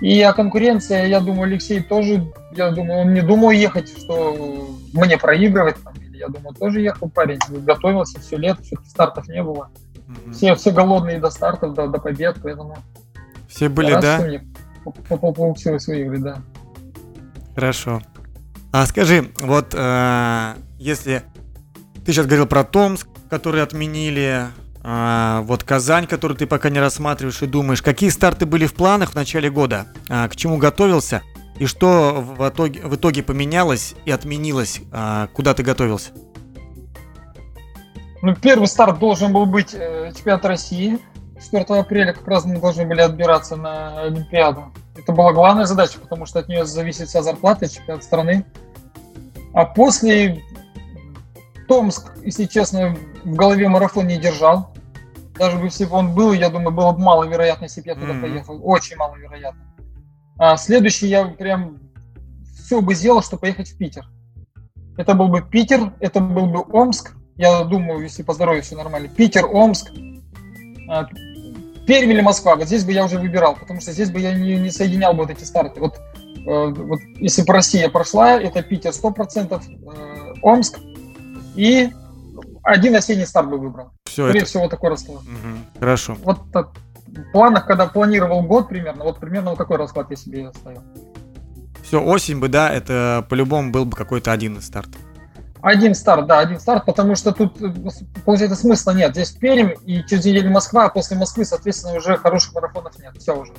И 0.00 0.20
о 0.22 0.32
конкуренции, 0.32 1.08
я 1.08 1.20
думаю, 1.20 1.42
Алексей 1.44 1.82
тоже, 1.82 2.32
я 2.52 2.70
думаю, 2.70 3.00
он 3.00 3.14
не 3.14 3.20
думал 3.20 3.50
ехать, 3.50 3.88
что 3.88 4.68
мне 4.92 5.18
проигрывать. 5.18 5.76
Там, 5.82 5.94
я 6.18 6.28
думаю, 6.28 6.54
тоже 6.54 6.80
ехал 6.80 7.08
парень, 7.08 7.38
готовился 7.48 8.20
все 8.20 8.36
лето, 8.36 8.62
все-таки 8.62 8.88
стартов 8.88 9.28
не 9.28 9.42
было. 9.42 9.70
Мгм. 10.06 10.32
Все, 10.32 10.54
все 10.54 10.70
голодные 10.70 11.20
до 11.20 11.30
стартов, 11.30 11.74
до, 11.74 11.88
до 11.88 11.98
побед, 11.98 12.38
поэтому 12.42 12.76
Все 13.48 13.68
были, 13.68 13.92
рад, 13.92 14.02
да? 14.02 14.30
получилось 15.18 15.86
выиграть, 15.86 16.22
да. 16.22 16.42
Хорошо. 17.54 18.02
А 18.72 18.86
скажи, 18.86 19.30
вот 19.40 19.74
э, 19.74 20.54
если 20.78 21.22
ты 22.04 22.12
сейчас 22.12 22.26
говорил 22.26 22.46
про 22.46 22.64
Томск, 22.64 23.08
который 23.28 23.62
отменили, 23.62 24.46
а, 24.82 25.42
вот 25.42 25.64
Казань, 25.64 26.06
которую 26.06 26.38
ты 26.38 26.46
пока 26.46 26.70
не 26.70 26.78
рассматриваешь 26.78 27.42
и 27.42 27.46
думаешь, 27.46 27.82
какие 27.82 28.10
старты 28.10 28.46
были 28.46 28.66
в 28.66 28.74
планах 28.74 29.10
в 29.10 29.14
начале 29.14 29.50
года, 29.50 29.86
А, 30.08 30.28
к 30.28 30.36
чему 30.36 30.56
готовился 30.56 31.22
и 31.58 31.66
что 31.66 32.12
в 32.20 32.48
итоге, 32.48 32.80
в 32.82 32.94
итоге 32.96 33.22
поменялось 33.22 33.94
и 34.04 34.10
отменилось, 34.10 34.80
а, 34.92 35.28
куда 35.28 35.54
ты 35.54 35.62
готовился? 35.62 36.12
Ну, 38.22 38.34
первый 38.34 38.66
старт 38.66 38.98
должен 38.98 39.32
был 39.32 39.46
быть 39.46 39.74
э, 39.74 40.12
чемпионат 40.16 40.44
России. 40.44 40.98
4 41.40 41.64
апреля 41.80 42.12
как 42.12 42.26
раз 42.26 42.44
мы 42.44 42.58
должны 42.58 42.84
были 42.84 43.00
отбираться 43.00 43.54
на 43.56 44.02
Олимпиаду. 44.02 44.72
Это 44.96 45.12
была 45.12 45.32
главная 45.32 45.66
задача, 45.66 46.00
потому 46.00 46.26
что 46.26 46.40
от 46.40 46.48
нее 46.48 46.64
зависит 46.64 47.08
вся 47.08 47.22
зарплата 47.22 47.68
чемпионат 47.68 48.02
страны. 48.02 48.44
А 49.54 49.64
после 49.64 50.42
Томск, 51.68 52.12
если 52.24 52.46
честно, 52.46 52.96
в 53.24 53.34
голове 53.34 53.68
марафон 53.68 54.06
не 54.08 54.16
держал. 54.16 54.74
Даже 55.38 55.56
если 55.58 55.84
бы 55.84 55.94
он 55.96 56.14
был, 56.14 56.32
я 56.32 56.48
думаю, 56.48 56.72
было 56.72 56.90
бы 56.90 56.98
мало 56.98 57.22
вероятно, 57.24 57.64
если 57.64 57.80
бы 57.80 57.88
я 57.88 57.94
туда 57.94 58.12
Мгм. 58.14 58.22
поехал. 58.22 58.60
Очень 58.64 58.96
мало 58.96 59.14
вероятно. 59.14 59.60
А 60.38 60.56
следующий 60.56 61.08
я 61.08 61.24
прям 61.24 61.78
все 62.64 62.80
бы 62.80 62.94
сделал, 62.94 63.22
чтобы 63.22 63.40
поехать 63.40 63.70
в 63.70 63.76
Питер. 63.76 64.06
Это 64.96 65.14
был 65.14 65.28
бы 65.28 65.42
Питер, 65.42 65.92
это 66.00 66.20
был 66.20 66.46
бы 66.46 66.60
Омск. 66.72 67.14
Я 67.36 67.64
думаю, 67.64 68.02
если 68.02 68.22
по 68.22 68.34
здоровью 68.34 68.62
все 68.62 68.76
нормально. 68.76 69.08
Питер, 69.08 69.46
Омск, 69.46 69.92
а, 70.88 71.06
Пермь 71.86 72.10
или 72.10 72.20
Москва. 72.20 72.56
Вот 72.56 72.66
здесь 72.66 72.84
бы 72.84 72.92
я 72.92 73.04
уже 73.04 73.18
выбирал, 73.18 73.56
потому 73.56 73.80
что 73.80 73.92
здесь 73.92 74.10
бы 74.10 74.20
я 74.20 74.34
не, 74.34 74.56
не 74.56 74.70
соединял 74.70 75.14
бы 75.14 75.20
вот 75.20 75.30
эти 75.30 75.44
старты. 75.44 75.80
Вот, 75.80 75.96
э, 75.96 76.66
вот 76.68 77.00
если 77.16 77.42
бы 77.42 77.52
Россия 77.52 77.88
прошла, 77.88 78.38
это 78.38 78.62
Питер 78.62 78.90
100%, 78.90 79.62
э, 79.62 80.34
Омск 80.42 80.78
и 81.54 81.90
один 82.62 82.94
осенний 82.94 83.24
старт 83.24 83.48
бы 83.48 83.56
выбрал. 83.56 83.92
Все 84.04 84.24
Скорее 84.24 84.40
это. 84.40 84.48
всего, 84.48 84.68
такой 84.68 84.90
расклад. 84.90 85.22
Мгм. 85.22 85.64
Хорошо. 85.78 86.16
Вот 86.22 86.52
так, 86.52 86.72
в 87.12 87.32
планах, 87.32 87.66
когда 87.66 87.86
планировал 87.86 88.42
год 88.42 88.68
примерно, 88.68 89.04
вот 89.04 89.18
примерно 89.18 89.50
вот 89.50 89.58
такой 89.58 89.76
расклад 89.76 90.10
я 90.10 90.16
себе 90.16 90.48
оставил. 90.48 90.82
Все, 91.82 92.02
осень 92.02 92.38
бы, 92.38 92.48
да, 92.48 92.70
это 92.70 93.26
по-любому 93.28 93.70
был 93.70 93.84
бы 93.84 93.96
какой-то 93.96 94.32
один 94.32 94.58
из 94.58 94.66
стартов. 94.66 95.00
Один 95.60 95.94
старт, 95.94 96.26
да, 96.26 96.38
один 96.38 96.60
старт, 96.60 96.84
потому 96.84 97.16
что 97.16 97.32
тут, 97.32 97.60
э, 97.60 97.72
получается, 98.24 98.56
смысла 98.56 98.92
нет. 98.92 99.12
Здесь 99.12 99.30
Пермь 99.30 99.72
и 99.86 100.04
через 100.04 100.24
неделю 100.24 100.50
Москва, 100.50 100.84
а 100.84 100.88
после 100.88 101.16
Москвы, 101.16 101.44
соответственно, 101.44 101.96
уже 101.96 102.16
хороших 102.16 102.54
марафонов 102.54 102.96
нет. 103.00 103.16
Все 103.18 103.36
уже. 103.36 103.52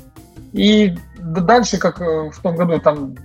И 0.53 0.95
дальше, 1.17 1.77
как 1.77 1.99
э, 2.01 2.29
в 2.29 2.39
том 2.41 2.55
году, 2.55 2.79
там 2.79 3.15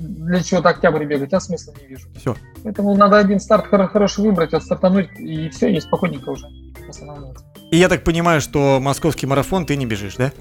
для 0.00 0.42
чего-то 0.42 0.70
октябрь 0.70 1.04
бегать, 1.04 1.30
я 1.30 1.38
смысла 1.38 1.74
не 1.80 1.86
вижу. 1.86 2.08
Все. 2.16 2.34
Поэтому 2.64 2.96
надо 2.96 3.18
один 3.18 3.38
старт 3.38 3.66
хоро- 3.70 3.88
хороший 3.88 4.24
выбрать, 4.24 4.52
вот 4.52 4.64
стартануть, 4.64 5.10
и 5.18 5.48
все, 5.50 5.70
и 5.70 5.78
спокойненько 5.78 6.30
уже 6.30 6.48
останавливаться. 6.88 7.44
И 7.70 7.76
я 7.76 7.88
так 7.88 8.04
понимаю, 8.04 8.40
что 8.40 8.78
московский 8.80 9.26
марафон 9.26 9.66
ты 9.66 9.76
не 9.76 9.86
бежишь, 9.86 10.16
да? 10.16 10.32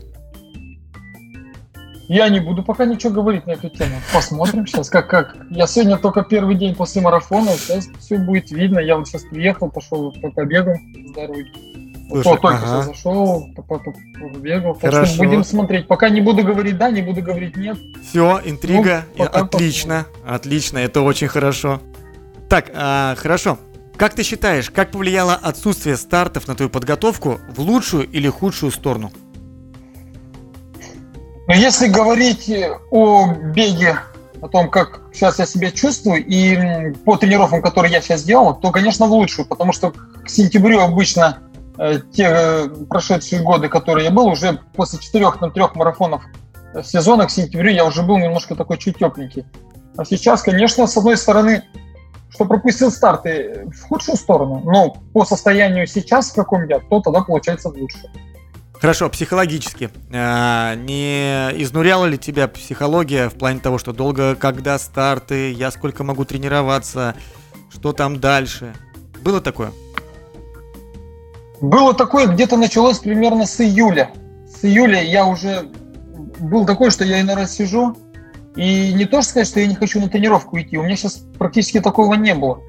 Я 2.07 2.29
не 2.29 2.39
буду 2.39 2.63
пока 2.63 2.85
ничего 2.85 3.11
говорить 3.11 3.45
на 3.47 3.51
эту 3.51 3.69
тему. 3.69 3.97
Посмотрим 4.13 4.65
сейчас, 4.65 4.89
как 4.89 5.09
как. 5.09 5.35
Я 5.49 5.67
сегодня 5.67 5.97
только 5.97 6.23
первый 6.23 6.55
день 6.55 6.73
после 6.73 7.01
марафона, 7.01 7.51
сейчас 7.51 7.87
все 7.99 8.17
будет 8.17 8.49
видно. 8.49 8.79
Я 8.79 8.97
вот 8.97 9.07
сейчас 9.07 9.23
приехал, 9.23 9.69
пошел 9.69 10.13
по 10.13 10.31
побегу 10.31 10.73
с 11.09 11.11
дороги. 11.13 11.51
Слушай, 12.09 12.23
Вот 12.23 12.41
только 12.41 12.55
ага. 12.55 12.65
что 12.65 12.81
зашел, 12.83 13.45
по- 13.53 13.61
по- 13.61 13.79
по- 13.79 13.93
побегал. 14.33 14.73
Хорошо. 14.75 15.17
будем 15.21 15.43
смотреть. 15.43 15.87
Пока 15.87 16.07
не 16.07 16.21
буду 16.21 16.43
говорить 16.43 16.77
да, 16.77 16.89
не 16.89 17.01
буду 17.01 17.21
говорить 17.21 17.57
нет. 17.57 17.77
Все, 18.09 18.39
интрига. 18.45 19.03
Ну, 19.17 19.25
пока 19.25 19.41
отлично, 19.41 20.05
отлично, 20.25 20.77
это 20.77 21.01
очень 21.01 21.27
хорошо. 21.27 21.81
Так, 22.47 22.71
а, 22.73 23.15
хорошо. 23.17 23.59
Как 23.97 24.13
ты 24.13 24.21
считаешь, 24.21 24.69
как 24.69 24.91
повлияло 24.91 25.33
отсутствие 25.33 25.97
стартов 25.97 26.47
на 26.47 26.53
твою 26.53 26.69
подготовку 26.69 27.39
в 27.49 27.59
лучшую 27.59 28.07
или 28.07 28.29
худшую 28.29 28.71
сторону? 28.71 29.11
Но 31.47 31.53
если 31.55 31.87
говорить 31.87 32.51
о 32.91 33.33
беге, 33.33 33.97
о 34.39 34.49
том, 34.49 34.69
как 34.69 35.01
сейчас 35.11 35.39
я 35.39 35.47
себя 35.47 35.71
чувствую, 35.71 36.23
и 36.23 36.93
по 37.05 37.17
тренировкам, 37.17 37.63
которые 37.63 37.91
я 37.91 38.01
сейчас 38.01 38.23
делал, 38.23 38.53
то, 38.53 38.71
конечно, 38.71 39.07
в 39.07 39.11
лучшую, 39.11 39.47
потому 39.47 39.73
что 39.73 39.91
к 39.91 40.29
сентябрю 40.29 40.79
обычно 40.79 41.39
э, 41.79 41.99
те 42.13 42.27
э, 42.29 42.67
прошедшие 42.87 43.41
годы, 43.41 43.67
которые 43.67 44.05
я 44.05 44.11
был, 44.11 44.27
уже 44.27 44.59
после 44.75 44.99
четырех, 44.99 45.39
там, 45.39 45.51
трех 45.51 45.73
марафонов 45.73 46.21
э, 46.75 46.83
сезона 46.83 47.25
к 47.25 47.31
сентябрю 47.31 47.71
я 47.71 47.83
уже 47.83 48.03
был 48.03 48.19
немножко 48.19 48.53
такой 48.53 48.77
чуть 48.77 48.99
тепленький. 48.99 49.45
А 49.95 50.05
сейчас, 50.05 50.43
конечно, 50.43 50.85
с 50.85 50.95
одной 50.97 51.17
стороны, 51.17 51.63
что 52.29 52.45
пропустил 52.45 52.91
старты 52.91 53.67
в 53.73 53.87
худшую 53.87 54.17
сторону, 54.17 54.61
но 54.65 54.97
по 55.13 55.25
состоянию 55.25 55.87
сейчас, 55.87 56.31
в 56.31 56.35
каком 56.35 56.67
я, 56.67 56.79
то 56.79 56.99
тогда 57.01 57.21
получается 57.21 57.69
в 57.69 57.77
лучшую. 57.77 58.11
Хорошо, 58.79 59.09
психологически. 59.09 59.89
А, 60.13 60.75
не 60.75 61.49
изнуряла 61.61 62.05
ли 62.05 62.17
тебя 62.17 62.47
психология 62.47 63.29
в 63.29 63.33
плане 63.33 63.59
того, 63.59 63.79
что 63.79 63.91
долго, 63.91 64.35
когда 64.35 64.77
старты, 64.77 65.51
я 65.51 65.71
сколько 65.71 66.03
могу 66.03 66.25
тренироваться, 66.25 67.15
что 67.73 67.91
там 67.91 68.19
дальше? 68.19 68.73
Было 69.23 69.41
такое? 69.41 69.71
Было 71.59 71.95
такое, 71.95 72.27
где-то 72.27 72.55
началось 72.55 72.99
примерно 72.99 73.47
с 73.47 73.59
июля. 73.59 74.11
С 74.47 74.63
июля 74.63 75.01
я 75.01 75.25
уже 75.25 75.69
был 76.39 76.65
такой, 76.65 76.91
что 76.91 77.03
я 77.03 77.21
иногда 77.21 77.47
сижу, 77.47 77.97
и 78.57 78.91
не 78.91 79.05
то 79.05 79.21
что 79.21 79.29
сказать, 79.29 79.47
что 79.47 79.59
я 79.59 79.67
не 79.67 79.75
хочу 79.75 80.01
на 80.01 80.09
тренировку 80.09 80.59
идти, 80.59 80.77
у 80.77 80.83
меня 80.83 80.95
сейчас 80.95 81.23
практически 81.37 81.79
такого 81.79 82.15
не 82.15 82.33
было. 82.33 82.59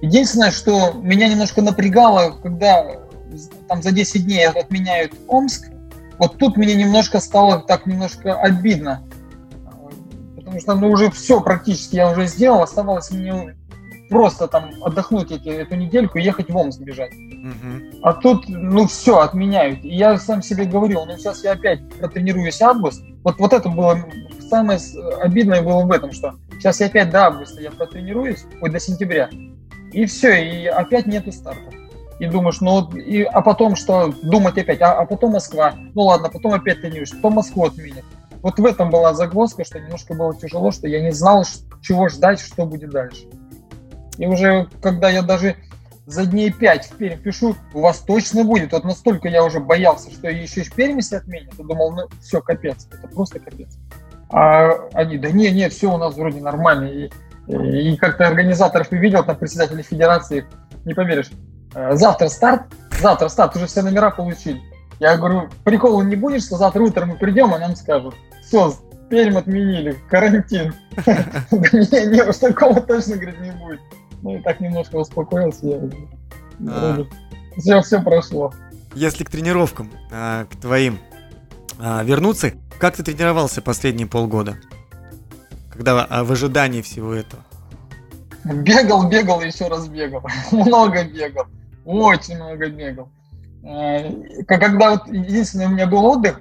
Единственное, 0.00 0.52
что 0.52 0.92
меня 0.92 1.28
немножко 1.28 1.60
напрягало, 1.60 2.38
когда 2.40 2.84
там 3.68 3.82
за 3.82 3.90
10 3.90 4.24
дней 4.24 4.46
отменяют 4.46 5.12
Омск, 5.26 5.70
вот 6.18 6.38
тут 6.38 6.56
мне 6.56 6.74
немножко 6.74 7.18
стало 7.18 7.58
так 7.58 7.86
немножко 7.86 8.34
обидно. 8.34 9.02
Потому 10.36 10.60
что 10.60 10.74
ну, 10.76 10.90
уже 10.90 11.10
все 11.10 11.40
практически 11.40 11.96
я 11.96 12.10
уже 12.10 12.26
сделал, 12.26 12.62
оставалось 12.62 13.10
мне 13.10 13.56
просто 14.10 14.46
там 14.46 14.70
отдохнуть 14.82 15.32
эти, 15.32 15.48
эту 15.48 15.74
недельку 15.74 16.18
и 16.18 16.22
ехать 16.22 16.48
в 16.48 16.56
Омск 16.56 16.80
бежать. 16.80 17.12
Угу. 17.12 18.02
А 18.02 18.12
тут, 18.12 18.48
ну 18.48 18.86
все, 18.86 19.18
отменяют. 19.18 19.84
И 19.84 19.96
я 19.96 20.16
сам 20.18 20.42
себе 20.42 20.66
говорил, 20.66 21.04
ну 21.06 21.16
сейчас 21.16 21.42
я 21.42 21.52
опять 21.52 21.88
протренируюсь 21.94 22.62
август. 22.62 23.02
Вот, 23.24 23.38
вот 23.38 23.52
это 23.52 23.68
было 23.68 23.98
самое 24.48 24.78
обидное 25.20 25.62
было 25.62 25.84
в 25.84 25.92
этом, 25.92 26.12
что 26.12 26.34
сейчас 26.52 26.80
я 26.80 26.86
опять 26.86 27.10
до 27.10 27.26
августа 27.26 27.60
я 27.60 27.70
протренируюсь, 27.70 28.44
ой, 28.60 28.70
до 28.70 28.80
сентября. 28.80 29.30
И 29.92 30.06
все, 30.06 30.44
и 30.44 30.66
опять 30.66 31.06
нету 31.06 31.32
старта 31.32 31.70
и 32.18 32.26
думаешь, 32.26 32.60
ну 32.60 32.88
и, 32.92 33.22
а 33.22 33.40
потом 33.42 33.76
что, 33.76 34.12
думать 34.22 34.56
опять, 34.56 34.80
а, 34.80 34.98
а 35.00 35.06
потом 35.06 35.32
Москва, 35.32 35.74
ну 35.94 36.02
ладно, 36.02 36.28
потом 36.28 36.54
опять 36.54 36.80
тренируешься, 36.80 37.16
потом 37.16 37.34
Москву 37.34 37.64
отменят. 37.64 38.04
Вот 38.42 38.58
в 38.58 38.64
этом 38.64 38.90
была 38.90 39.14
загвоздка, 39.14 39.64
что 39.64 39.80
немножко 39.80 40.14
было 40.14 40.34
тяжело, 40.36 40.70
что 40.70 40.86
я 40.86 41.00
не 41.00 41.12
знал, 41.12 41.44
чего 41.82 42.08
ждать, 42.08 42.40
что 42.40 42.66
будет 42.66 42.90
дальше. 42.90 43.26
И 44.18 44.26
уже 44.26 44.68
когда 44.80 45.08
я 45.08 45.22
даже 45.22 45.56
за 46.06 46.26
дней 46.26 46.52
пять 46.52 46.86
в 46.86 46.96
Пермь 46.96 47.18
пишу, 47.18 47.56
у 47.72 47.80
вас 47.80 48.00
точно 48.00 48.44
будет. 48.44 48.72
Вот 48.72 48.84
настолько 48.84 49.28
я 49.28 49.42
уже 49.42 49.60
боялся, 49.60 50.10
что 50.10 50.28
еще 50.28 50.60
и 50.60 50.70
Перми 50.70 51.00
все 51.00 51.16
отменят. 51.16 51.54
Я 51.56 51.64
думал, 51.64 51.92
ну 51.92 52.02
все, 52.20 52.42
капец, 52.42 52.86
это 52.92 53.08
просто 53.08 53.40
капец. 53.40 53.78
А 54.36 54.88
они, 54.92 55.16
да 55.16 55.30
не, 55.30 55.50
нет, 55.50 55.72
все 55.72 55.92
у 55.92 55.96
нас 55.96 56.16
вроде 56.16 56.40
нормально. 56.40 56.86
И, 56.86 57.10
и, 57.48 57.96
как-то 57.96 58.26
организаторов 58.26 58.90
увидел, 58.90 59.22
там 59.22 59.36
председателя 59.36 59.82
федерации, 59.82 60.44
не 60.84 60.94
поверишь, 60.94 61.30
Э, 61.74 61.96
завтра 61.96 62.28
старт, 62.28 62.62
завтра 63.00 63.28
старт, 63.28 63.56
уже 63.56 63.66
все 63.66 63.82
номера 63.82 64.10
получили. 64.10 64.62
Я 65.00 65.16
говорю, 65.16 65.48
прикол 65.64 66.02
не 66.02 66.16
будет, 66.16 66.42
что 66.42 66.56
завтра 66.56 66.82
утром 66.82 67.10
мы 67.10 67.16
придем, 67.16 67.52
а 67.52 67.58
нам 67.58 67.74
скажут, 67.74 68.14
все, 68.42 68.72
Пермь 69.10 69.36
отменили, 69.36 69.96
карантин. 70.08 70.74
Не, 71.50 72.06
не, 72.06 72.22
уж 72.22 72.36
такого 72.36 72.80
точно, 72.80 73.16
говорит, 73.16 73.38
не 73.40 73.50
будет. 73.50 73.80
Ну 74.22 74.36
и 74.36 74.40
так 74.40 74.60
немножко 74.60 74.96
успокоился 74.96 75.66
я. 75.66 77.04
Все, 77.58 77.82
все 77.82 78.00
прошло. 78.00 78.52
Если 78.94 79.24
к 79.24 79.30
тренировкам, 79.30 79.90
а, 80.10 80.46
к 80.46 80.56
твоим 80.56 80.98
а, 81.78 82.02
вернуться, 82.02 82.52
как 82.78 82.96
ты 82.96 83.02
тренировался 83.02 83.62
последние 83.62 84.06
полгода? 84.06 84.56
Когда 85.70 86.04
а, 86.04 86.24
в 86.24 86.32
ожидании 86.32 86.82
всего 86.82 87.12
этого? 87.12 87.42
Бегал, 88.44 89.08
бегал 89.08 89.40
еще 89.40 89.68
раз 89.68 89.88
бегал. 89.88 90.22
Много 90.52 91.04
бегал. 91.04 91.46
Очень 91.84 92.36
много 92.36 92.68
бегал. 92.68 93.08
Э, 93.62 94.42
когда 94.44 94.90
вот 94.90 95.06
единственный 95.08 95.66
у 95.66 95.70
меня 95.70 95.86
был 95.86 96.04
отдых, 96.04 96.40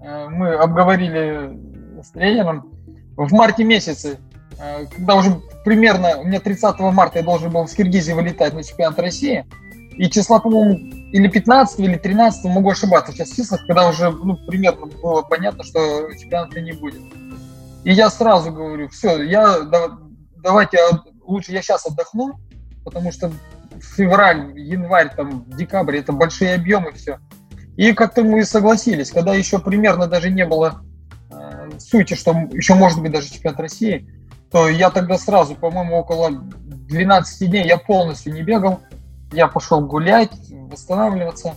э, 0.00 0.28
мы 0.28 0.54
обговорили 0.54 1.58
с 2.02 2.10
тренером 2.10 2.70
в 3.16 3.32
марте 3.32 3.64
месяце, 3.64 4.18
э, 4.58 4.86
когда 4.94 5.16
уже 5.16 5.40
примерно, 5.64 6.18
у 6.18 6.24
меня 6.24 6.40
30 6.40 6.78
марта 6.92 7.18
я 7.18 7.24
должен 7.24 7.50
был 7.50 7.66
в 7.66 7.74
Киргизии 7.74 8.12
вылетать 8.12 8.54
на 8.54 8.62
чемпионат 8.62 8.98
России, 8.98 9.44
и 9.96 10.10
числа, 10.10 10.38
по-моему, 10.38 11.03
или 11.12 11.28
15 11.28 11.80
или 11.80 11.96
13 11.96 12.44
могу 12.46 12.70
ошибаться 12.70 13.12
сейчас 13.12 13.30
в 13.30 13.36
числах, 13.36 13.66
когда 13.66 13.88
уже 13.88 14.10
ну, 14.10 14.36
примерно 14.46 14.86
было 14.86 15.22
понятно, 15.22 15.62
что 15.64 16.12
чемпионата 16.12 16.60
не 16.60 16.72
будет. 16.72 17.02
И 17.84 17.92
я 17.92 18.10
сразу 18.10 18.50
говорю, 18.50 18.88
все, 18.88 19.22
я, 19.22 19.60
давайте 20.36 20.78
лучше 21.22 21.52
я 21.52 21.62
сейчас 21.62 21.86
отдохну, 21.86 22.38
потому 22.84 23.12
что 23.12 23.30
февраль, 23.80 24.58
январь, 24.58 25.14
там, 25.14 25.44
декабрь, 25.50 25.98
это 25.98 26.12
большие 26.12 26.54
объемы, 26.54 26.92
все. 26.92 27.18
И 27.76 27.92
как-то 27.92 28.22
мы 28.22 28.44
согласились, 28.44 29.10
когда 29.10 29.34
еще 29.34 29.58
примерно 29.58 30.06
даже 30.06 30.30
не 30.30 30.46
было 30.46 30.82
э, 31.30 31.70
сути, 31.78 32.14
что 32.14 32.32
еще 32.52 32.74
может 32.74 33.00
быть 33.02 33.12
даже 33.12 33.30
чемпионат 33.30 33.60
России, 33.60 34.08
то 34.50 34.68
я 34.68 34.90
тогда 34.90 35.18
сразу, 35.18 35.56
по-моему, 35.56 35.96
около 35.96 36.30
12 36.30 37.50
дней 37.50 37.66
я 37.66 37.76
полностью 37.76 38.32
не 38.32 38.42
бегал, 38.42 38.80
я 39.34 39.48
пошел 39.48 39.80
гулять, 39.80 40.32
восстанавливаться. 40.70 41.56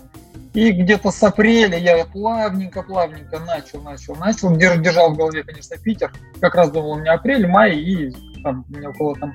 И 0.54 0.72
где-то 0.72 1.12
с 1.12 1.22
апреля 1.22 1.78
я 1.78 2.04
плавненько-плавненько 2.06 3.40
начал, 3.40 3.82
начал, 3.82 4.16
начал. 4.16 4.56
Держал 4.56 5.14
в 5.14 5.18
голове, 5.18 5.44
конечно, 5.44 5.78
Питер. 5.78 6.12
Как 6.42 6.56
раз 6.56 6.72
думал, 6.72 6.92
у 6.94 7.00
меня 7.00 7.14
апрель, 7.14 7.48
май, 7.48 7.78
и 7.78 8.12
там, 8.42 8.66
у 8.68 8.76
меня 8.76 8.90
около 8.90 9.16
там 9.16 9.34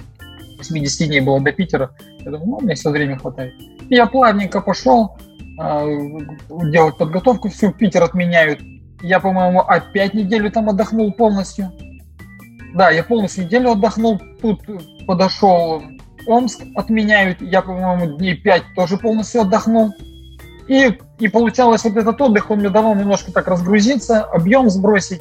80 0.58 1.08
дней 1.08 1.20
было 1.20 1.40
до 1.40 1.52
Питера. 1.52 1.90
Я 2.20 2.32
думаю, 2.32 2.46
ну, 2.46 2.60
мне 2.60 2.74
все 2.74 2.90
время 2.90 3.18
хватает. 3.18 3.54
И 3.88 3.94
я 3.94 4.06
плавненько 4.06 4.60
пошел 4.60 5.16
э, 5.60 5.98
делать 6.70 6.98
подготовку, 6.98 7.48
всю 7.50 7.72
Питер 7.72 8.02
отменяют. 8.02 8.60
Я, 9.00 9.20
по-моему, 9.20 9.60
опять 9.60 10.14
неделю 10.14 10.50
там 10.50 10.68
отдохнул 10.68 11.12
полностью. 11.12 11.70
Да, 12.74 12.90
я 12.90 13.04
полностью 13.04 13.44
неделю 13.44 13.72
отдохнул. 13.72 14.20
Тут 14.40 14.60
подошел 15.06 15.82
Омск, 16.26 16.62
отменяют. 16.74 17.40
Я, 17.40 17.62
по-моему, 17.62 18.16
дней 18.16 18.34
5 18.34 18.62
тоже 18.76 18.96
полностью 18.96 19.42
отдохнул. 19.42 19.92
И, 20.68 20.98
и 21.18 21.28
получалось 21.28 21.84
вот 21.84 21.96
этот 21.96 22.20
отдых, 22.20 22.50
он 22.50 22.60
мне 22.60 22.70
давал 22.70 22.94
немножко 22.94 23.32
так 23.32 23.48
разгрузиться, 23.48 24.22
объем 24.22 24.70
сбросить, 24.70 25.20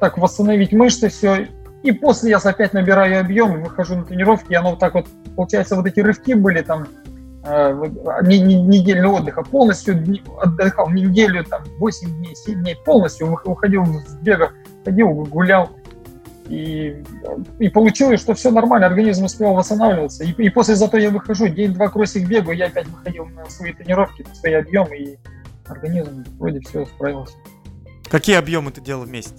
так 0.00 0.18
восстановить 0.18 0.72
мышцы, 0.72 1.08
все. 1.08 1.46
И 1.82 1.92
после 1.92 2.30
я 2.30 2.38
опять 2.38 2.72
набираю 2.72 3.20
объем, 3.20 3.62
выхожу 3.62 3.96
на 3.96 4.04
тренировки, 4.04 4.52
и 4.52 4.54
оно 4.54 4.70
вот 4.70 4.78
так 4.78 4.94
вот, 4.94 5.06
получается, 5.36 5.76
вот 5.76 5.86
эти 5.86 6.00
рывки 6.00 6.34
были 6.34 6.62
там, 6.62 6.88
э, 7.44 7.82
не, 8.22 8.40
не, 8.40 8.60
недельный 8.60 9.08
отдых, 9.08 9.38
а 9.38 9.42
полностью 9.42 10.02
отдыхал 10.40 10.90
неделю, 10.90 11.44
там, 11.44 11.62
8 11.78 12.16
дней, 12.16 12.34
7 12.34 12.62
дней, 12.62 12.76
полностью 12.84 13.38
выходил 13.44 13.84
с 13.84 14.14
бега, 14.16 14.50
ходил, 14.84 15.12
гулял. 15.26 15.70
И, 16.48 17.04
и 17.58 17.68
получилось, 17.68 18.20
что 18.20 18.34
все 18.34 18.50
нормально, 18.50 18.86
организм 18.86 19.24
успел 19.24 19.52
восстанавливаться. 19.52 20.24
И, 20.24 20.30
и 20.30 20.48
после 20.48 20.76
зато 20.76 20.96
я 20.96 21.10
выхожу, 21.10 21.48
день-два 21.48 21.88
кроссик 21.88 22.26
бегаю, 22.26 22.56
я 22.56 22.66
опять 22.66 22.86
выходил 22.86 23.26
на 23.26 23.44
свои 23.50 23.72
тренировки, 23.72 24.24
на 24.26 24.34
свои 24.34 24.54
объемы, 24.54 24.96
и 24.96 25.18
организм 25.66 26.24
вроде 26.38 26.60
все 26.60 26.86
справился. 26.86 27.34
Какие 28.10 28.36
объемы 28.36 28.70
ты 28.70 28.80
делал 28.80 29.04
в 29.04 29.10
месяц? 29.10 29.34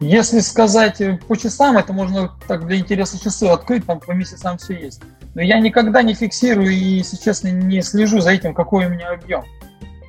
Если 0.00 0.40
сказать 0.40 1.00
э, 1.00 1.18
по 1.28 1.36
часам, 1.36 1.78
это 1.78 1.92
можно 1.92 2.36
так 2.46 2.66
для 2.66 2.78
интереса 2.78 3.22
часы 3.22 3.44
открыть, 3.44 3.86
там 3.86 4.00
по 4.00 4.12
месяцам 4.12 4.58
все 4.58 4.74
есть. 4.74 5.00
Но 5.34 5.42
я 5.42 5.58
никогда 5.60 6.02
не 6.02 6.14
фиксирую 6.14 6.70
и, 6.70 6.98
если 6.98 7.16
честно, 7.16 7.48
не 7.48 7.80
слежу 7.82 8.20
за 8.20 8.30
этим, 8.30 8.54
какой 8.54 8.86
у 8.86 8.88
меня 8.88 9.10
объем. 9.10 9.44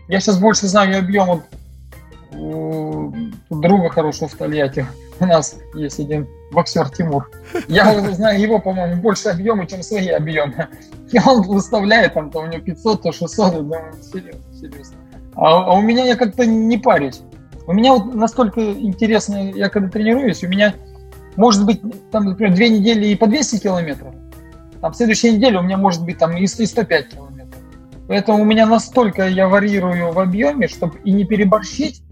Я 0.08 0.20
сейчас 0.20 0.40
больше 0.40 0.68
знаю 0.68 1.00
объем 1.00 1.44
у 2.38 3.14
друга 3.50 3.90
хорошего 3.90 4.28
в 4.28 4.36
Тольятти. 4.36 4.86
У 5.20 5.26
нас 5.26 5.58
есть 5.74 6.00
один 6.00 6.28
боксер 6.52 6.90
Тимур. 6.90 7.30
Я 7.68 8.00
знаю 8.14 8.40
его, 8.40 8.60
по-моему, 8.60 9.02
больше 9.02 9.30
объема, 9.30 9.66
чем 9.66 9.82
свои 9.84 10.10
объемы. 10.10 10.68
И 11.12 11.20
он 11.20 11.44
выставляет 11.44 12.16
там, 12.16 12.32
то 12.32 12.40
у 12.40 12.48
него 12.48 12.62
500, 12.62 13.02
то 13.02 13.12
600, 13.12 13.54
я 13.54 13.60
думаю, 13.60 13.94
серьезно, 14.02 14.42
серьезно. 14.54 14.98
А, 15.36 15.66
а 15.66 15.74
у 15.74 15.82
меня 15.82 16.06
я 16.06 16.16
как-то 16.16 16.46
не 16.46 16.78
парюсь. 16.78 17.22
У 17.68 17.74
меня 17.74 17.94
вот 17.94 18.14
настолько 18.14 18.62
интересно, 18.74 19.52
я 19.52 19.70
когда 19.70 19.90
тренируюсь, 19.90 20.44
у 20.44 20.48
меня 20.48 20.76
может 21.36 21.66
быть 21.66 21.82
там, 22.12 22.26
например, 22.26 22.54
две 22.54 22.70
недели 22.70 23.08
и 23.08 23.16
по 23.16 23.28
200 23.28 23.58
километров, 23.58 24.14
там 24.82 24.94
следующей 24.94 25.32
неделе 25.32 25.60
у 25.60 25.62
меня 25.64 25.78
может 25.78 26.04
быть 26.04 26.18
там 26.18 26.38
и 26.38 26.46
105 26.46 27.10
километров. 27.10 27.62
Поэтому 28.08 28.42
у 28.44 28.46
меня 28.46 28.68
настолько 28.68 29.28
я 29.28 29.48
варьирую 29.48 30.12
в 30.12 30.20
объеме, 30.20 30.68
чтобы 30.68 31.00
и 31.04 31.12
не 31.12 31.26
переборщить, 31.26 32.04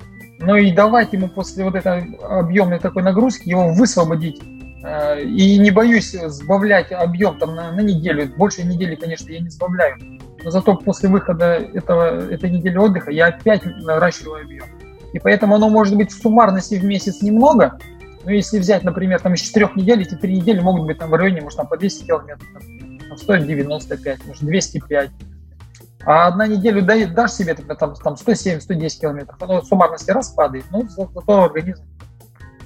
но 0.46 0.58
и 0.58 0.72
давать 0.72 1.14
ему 1.14 1.28
после 1.28 1.64
вот 1.64 1.76
этой 1.76 2.16
объемной 2.22 2.80
такой 2.80 3.04
нагрузки 3.04 3.50
его 3.50 3.74
высвободить. 3.74 4.42
Э, 4.84 5.22
и 5.22 5.58
не 5.58 5.72
боюсь 5.72 6.12
сбавлять 6.12 6.92
объем 6.92 7.38
там 7.38 7.56
на, 7.56 7.72
на 7.72 7.80
неделю. 7.82 8.30
Больше 8.36 8.64
недели, 8.64 8.96
конечно, 8.96 9.32
я 9.32 9.40
не 9.40 9.50
сбавляю. 9.50 9.96
Но 10.44 10.52
зато 10.52 10.76
после 10.76 11.10
выхода 11.10 11.56
этого, 11.56 12.30
этой 12.30 12.50
недели 12.50 12.78
отдыха 12.78 13.12
я 13.12 13.28
опять 13.28 13.64
наращиваю 13.66 14.44
объем. 14.44 14.66
И 15.14 15.20
поэтому 15.20 15.56
оно 15.56 15.70
может 15.70 15.96
быть 15.96 16.12
в 16.12 16.22
суммарности 16.22 16.76
в 16.76 16.84
месяц 16.84 17.22
немного, 17.22 17.78
но 18.26 18.32
если 18.32 18.58
взять, 18.58 18.84
например, 18.84 19.20
там 19.20 19.34
из 19.34 19.42
четырех 19.42 19.76
недель, 19.76 20.02
эти 20.02 20.16
три 20.16 20.38
недели 20.38 20.60
могут 20.60 20.86
быть 20.86 20.98
там 20.98 21.10
в 21.10 21.14
районе, 21.14 21.42
может, 21.42 21.58
там 21.58 21.68
по 21.68 21.78
200 21.78 22.06
километров, 22.06 22.48
там, 22.54 23.18
195, 23.18 24.26
может, 24.26 24.44
205. 24.44 25.10
А 26.06 26.28
одна 26.28 26.48
неделю 26.48 26.82
дашь 26.82 27.32
себе 27.32 27.54
тогда 27.54 27.76
там, 27.76 27.96
там 27.96 28.16
107-110 28.16 29.00
километров, 29.00 29.42
оно 29.42 29.62
суммарности 29.62 30.12
раз 30.12 30.30
падает, 30.30 30.66
ну, 30.72 30.88
зато 30.88 31.44
организм 31.44 31.84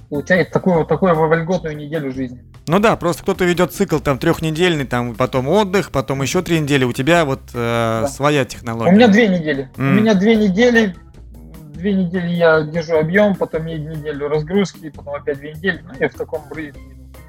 получает 0.09 0.51
такую, 0.51 0.85
такую 0.85 1.15
вольготную 1.15 1.75
неделю 1.75 2.11
жизни. 2.11 2.43
Ну 2.67 2.79
да, 2.79 2.95
просто 2.97 3.23
кто-то 3.23 3.45
ведет 3.45 3.73
цикл 3.73 3.99
там 3.99 4.19
трехнедельный, 4.19 4.85
там 4.85 5.15
потом 5.15 5.47
отдых, 5.47 5.91
потом 5.91 6.21
еще 6.21 6.41
три 6.41 6.59
недели. 6.59 6.83
У 6.83 6.93
тебя 6.93 7.25
вот 7.25 7.41
э, 7.53 7.99
да. 8.01 8.07
своя 8.07 8.45
технология. 8.45 8.91
У 8.91 8.95
меня 8.95 9.07
две 9.07 9.27
недели. 9.27 9.69
Mm. 9.77 9.91
У 9.91 9.93
меня 9.93 10.13
две 10.15 10.35
недели. 10.35 10.95
Две 11.73 11.93
недели 11.93 12.29
я 12.29 12.61
держу 12.61 12.97
объем, 12.97 13.35
потом 13.35 13.65
неделю 13.65 14.27
разгрузки, 14.27 14.89
потом 14.89 15.15
опять 15.15 15.37
две 15.37 15.53
недели. 15.53 15.83
Ну, 15.85 15.93
я 15.99 16.09
в 16.09 16.13
таком 16.13 16.43
ритме. 16.53 16.81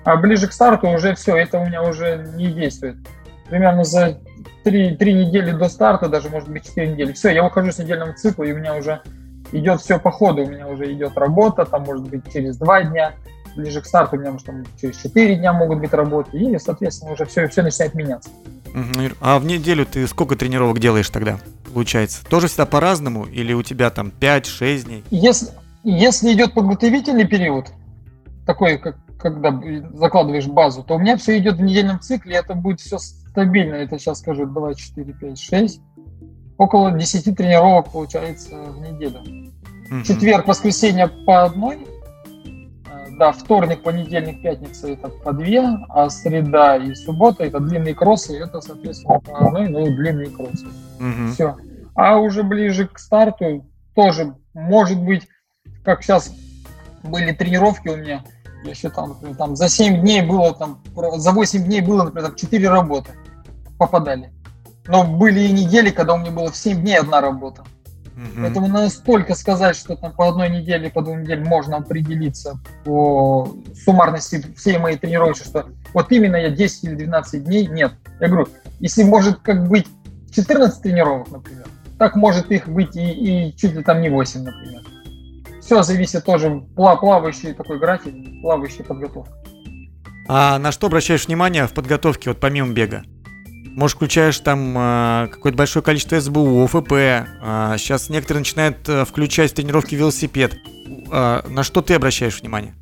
А 0.05 0.17
ближе 0.17 0.49
к 0.49 0.53
старту 0.53 0.89
уже 0.89 1.15
все, 1.15 1.37
это 1.37 1.59
у 1.59 1.67
меня 1.67 1.83
уже 1.83 2.33
не 2.35 2.51
действует. 2.51 2.97
Примерно 3.51 3.85
за 3.85 4.19
три, 4.65 4.97
три 4.97 5.15
недели 5.15 5.53
до 5.53 5.69
старта, 5.69 6.09
даже 6.09 6.29
может 6.29 6.49
быть 6.49 6.67
четыре 6.67 6.89
недели. 6.93 7.13
Все, 7.13 7.31
я 7.31 7.43
выхожу 7.43 7.73
с 7.73 7.79
недельного 7.79 8.13
цикла, 8.15 8.45
и 8.45 8.53
у 8.53 8.57
меня 8.57 8.77
уже 8.77 9.01
идет 9.53 9.81
все 9.81 9.99
по 9.99 10.11
ходу. 10.11 10.43
У 10.43 10.47
меня 10.47 10.69
уже 10.69 10.93
идет 10.93 11.17
работа, 11.17 11.65
там 11.65 11.85
может 11.85 12.09
быть 12.09 12.31
через 12.33 12.57
два 12.57 12.83
дня, 12.83 13.15
ближе 13.57 13.81
к 13.81 13.87
старту 13.87 14.17
у 14.17 14.21
меня 14.21 14.33
может 14.33 14.47
там 14.47 14.65
через 14.81 14.97
четыре 14.97 15.37
дня 15.37 15.53
могут 15.53 15.81
быть 15.81 15.93
работы, 15.93 16.39
и, 16.39 16.59
соответственно, 16.59 17.13
уже 17.13 17.25
все, 17.27 17.49
все 17.49 17.63
начинает 17.63 17.95
меняться. 17.95 18.31
А 19.21 19.39
в 19.39 19.45
неделю 19.45 19.87
ты 19.87 20.07
сколько 20.07 20.37
тренировок 20.37 20.79
делаешь 20.79 21.11
тогда, 21.11 21.39
получается? 21.73 22.25
Тоже 22.25 22.47
всегда 22.47 22.67
по-разному, 22.67 23.25
или 23.25 23.53
у 23.53 23.63
тебя 23.63 23.91
там 23.91 24.13
5-6 24.21 24.85
дней? 24.85 25.05
Если, 25.11 25.49
если 25.83 26.33
идет 26.33 26.55
подготовительный 26.55 27.27
период, 27.27 27.67
такой, 28.47 28.79
как, 28.79 28.97
когда 29.19 29.61
закладываешь 29.95 30.47
базу, 30.47 30.83
то 30.83 30.95
у 30.95 30.99
меня 30.99 31.17
все 31.17 31.39
идет 31.39 31.57
в 31.57 31.63
недельном 31.63 32.01
цикле, 32.01 32.37
это 32.37 32.55
будет 32.55 32.81
все 32.81 32.99
стабильно. 32.99 33.75
Это 33.75 33.99
сейчас 33.99 34.21
скажу 34.21 34.47
2, 34.47 34.75
4, 34.75 35.13
5, 35.13 35.39
6 35.39 35.81
около 36.59 36.91
10 36.91 37.37
тренировок 37.37 37.91
получается 37.91 38.57
в 38.57 38.81
неделю. 38.81 39.21
Mm-hmm. 39.91 40.03
Четверг, 40.03 40.47
воскресенье 40.47 41.09
по 41.09 41.45
одной. 41.45 41.87
Э, 42.87 43.07
да, 43.19 43.33
вторник, 43.33 43.83
понедельник, 43.83 44.43
пятница 44.43 44.89
это 44.89 45.09
по 45.09 45.33
две, 45.33 45.63
а 45.89 46.11
среда 46.11 46.77
и 46.77 46.95
суббота 46.95 47.45
это 47.45 47.61
длинные 47.61 47.95
кроссы, 47.95 48.39
это, 48.39 48.61
соответственно, 48.61 49.21
по 49.21 49.47
одной, 49.47 49.69
ну, 49.69 49.87
длинные 49.87 50.29
кроссы. 50.29 50.67
Mm-hmm. 51.01 51.33
Все. 51.33 51.57
А 51.95 52.19
уже 52.19 52.43
ближе 52.43 52.87
к 52.87 52.99
старту 52.99 53.67
тоже, 53.95 54.35
может 54.53 55.01
быть, 55.03 55.27
как 55.85 56.03
сейчас 56.03 56.35
были 57.03 57.33
тренировки 57.33 57.89
у 57.89 57.97
меня, 57.97 58.25
я 58.65 58.75
считал, 58.75 59.09
например, 59.09 59.37
там 59.37 59.57
за 59.57 59.69
7 59.69 60.01
дней 60.01 60.23
было, 60.23 60.55
там, 60.55 60.81
за 61.17 61.33
8 61.33 61.65
дней 61.65 61.81
было, 61.81 62.05
например, 62.05 62.29
там 62.29 62.37
4 62.37 62.69
работы 62.69 63.11
попадали. 63.79 64.33
Но 64.87 65.05
были 65.05 65.41
и 65.41 65.53
недели, 65.53 65.91
когда 65.91 66.15
у 66.15 66.19
меня 66.19 66.31
было 66.31 66.51
в 66.51 66.57
7 66.57 66.81
дней 66.81 66.99
одна 66.99 67.21
работа. 67.21 67.63
Угу. 68.19 68.41
Поэтому 68.43 68.67
настолько 68.67 69.35
сказать, 69.37 69.77
что 69.77 69.95
там 69.95 70.13
по 70.13 70.29
одной 70.29 70.51
неделе, 70.51 70.91
по 70.91 71.03
двум 71.03 71.23
неделям 71.23 71.45
можно 71.45 71.77
определиться 71.77 72.59
по 72.85 73.55
суммарности 73.85 74.45
всей 74.57 74.79
моей 74.79 74.99
тренировки, 74.99 75.45
что 75.45 75.67
вот 75.95 76.11
именно 76.11 76.37
я 76.37 76.51
10 76.51 76.85
или 76.85 76.95
12 76.97 77.45
дней, 77.45 77.67
нет. 77.69 77.93
Я 78.21 78.29
говорю, 78.29 78.49
если 78.81 79.05
может 79.05 79.39
как 79.39 79.69
быть 79.69 79.87
14 80.33 80.83
тренировок, 80.83 81.31
например, 81.31 81.67
так 81.99 82.17
может 82.17 82.51
их 82.51 82.69
быть 82.69 82.97
и, 82.97 83.49
и 83.49 83.57
чуть 83.57 83.75
ли 83.75 83.85
там 83.85 84.01
не 84.01 84.09
8, 84.09 84.43
например. 84.43 84.83
Все 85.69 85.83
зависит 85.83 86.25
тоже, 86.25 86.63
плавающий 86.75 87.53
такой 87.53 87.79
график, 87.79 88.15
плавающая 88.41 88.87
подготовка. 88.87 89.35
А 90.27 90.59
на 90.59 90.73
что 90.73 90.87
обращаешь 90.87 91.27
внимание 91.27 91.67
в 91.67 91.75
подготовке, 91.75 92.31
вот 92.31 92.41
помимо 92.41 92.73
бега? 92.73 93.03
Может, 93.77 93.97
включаешь 93.97 94.39
там 94.39 94.75
э, 94.75 95.29
какое-то 95.31 95.59
большое 95.59 95.83
количество 95.83 96.19
СБУ, 96.19 96.65
ОФП. 96.65 96.93
Э, 96.93 97.75
сейчас 97.77 98.09
некоторые 98.09 98.41
начинают 98.41 98.89
э, 98.89 99.05
включать 99.05 99.51
в 99.51 99.55
тренировки 99.57 99.95
велосипед. 99.95 100.57
Э, 101.13 101.43
на 101.47 101.63
что 101.63 101.83
ты 101.83 101.93
обращаешь 101.93 102.41
внимание? 102.41 102.73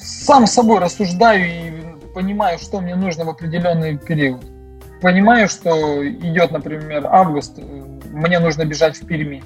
Сам 0.00 0.46
собой 0.46 0.78
рассуждаю 0.78 1.44
и 1.44 2.14
понимаю, 2.14 2.58
что 2.58 2.80
мне 2.80 2.96
нужно 2.96 3.26
в 3.26 3.28
определенный 3.28 3.98
период. 3.98 4.40
Понимаю, 5.02 5.50
что 5.50 6.02
идет, 6.08 6.50
например, 6.50 7.06
август, 7.08 7.58
мне 8.14 8.38
нужно 8.38 8.64
бежать 8.64 8.96
в 8.96 9.06
Перми. 9.06 9.42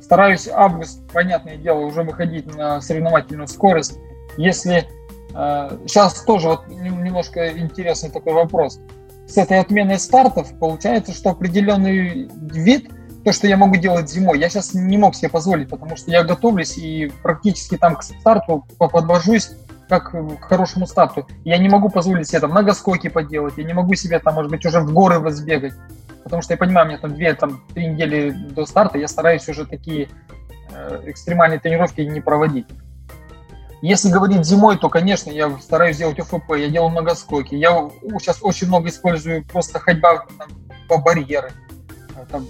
Стараюсь 0.00 0.48
август, 0.48 1.00
понятное 1.12 1.56
дело, 1.56 1.80
уже 1.80 2.02
выходить 2.02 2.54
на 2.54 2.80
соревновательную 2.80 3.48
скорость. 3.48 3.98
Если 4.36 4.86
Сейчас 5.32 6.22
э, 6.22 6.26
тоже 6.26 6.48
вот 6.48 6.68
немножко 6.68 7.58
интересный 7.58 8.10
такой 8.10 8.34
вопрос. 8.34 8.80
С 9.26 9.38
этой 9.38 9.58
отменой 9.60 9.98
стартов 9.98 10.52
получается, 10.58 11.12
что 11.12 11.30
определенный 11.30 12.28
вид, 12.34 12.90
то, 13.24 13.32
что 13.32 13.46
я 13.46 13.56
могу 13.56 13.76
делать 13.76 14.10
зимой, 14.10 14.38
я 14.38 14.50
сейчас 14.50 14.74
не 14.74 14.98
мог 14.98 15.14
себе 15.14 15.30
позволить, 15.30 15.70
потому 15.70 15.96
что 15.96 16.10
я 16.10 16.22
готовлюсь 16.22 16.76
и 16.76 17.10
практически 17.22 17.78
там 17.78 17.96
к 17.96 18.02
старту 18.02 18.66
подвожусь 18.78 19.52
как 19.88 20.10
к 20.10 20.44
хорошему 20.44 20.86
старту. 20.86 21.26
Я 21.44 21.56
не 21.56 21.68
могу 21.68 21.88
позволить 21.88 22.28
себе 22.28 22.40
там 22.40 22.50
многоскоки 22.50 23.08
поделать, 23.08 23.54
я 23.56 23.64
не 23.64 23.72
могу 23.72 23.94
себе 23.94 24.18
там, 24.18 24.34
может 24.34 24.50
быть, 24.50 24.66
уже 24.66 24.80
в 24.80 24.92
горы 24.92 25.18
возбегать, 25.18 25.72
потому 26.22 26.42
что 26.42 26.54
я 26.54 26.58
понимаю, 26.58 26.86
у 26.86 26.88
меня 26.90 26.98
там 26.98 27.14
две, 27.14 27.34
там 27.34 27.62
три 27.74 27.86
недели 27.86 28.30
до 28.30 28.66
старта, 28.66 28.98
я 28.98 29.08
стараюсь 29.08 29.48
уже 29.48 29.66
такие 29.66 30.08
э, 30.70 31.02
экстремальные 31.06 31.60
тренировки 31.60 32.00
не 32.00 32.20
проводить. 32.20 32.66
Если 33.82 34.10
говорить 34.10 34.44
зимой, 34.44 34.78
то, 34.78 34.88
конечно, 34.88 35.30
я 35.30 35.50
стараюсь 35.58 35.96
делать 35.96 36.18
ОФП, 36.20 36.52
я 36.56 36.68
делаю 36.68 36.90
многоскоки. 36.90 37.56
Я 37.56 37.90
сейчас 38.20 38.38
очень 38.40 38.68
много 38.68 38.88
использую 38.88 39.44
просто 39.44 39.80
ходьба 39.80 40.24
там, 40.38 40.48
по 40.88 40.98
барьеры. 40.98 41.52
Э, 42.16 42.24
там, 42.30 42.46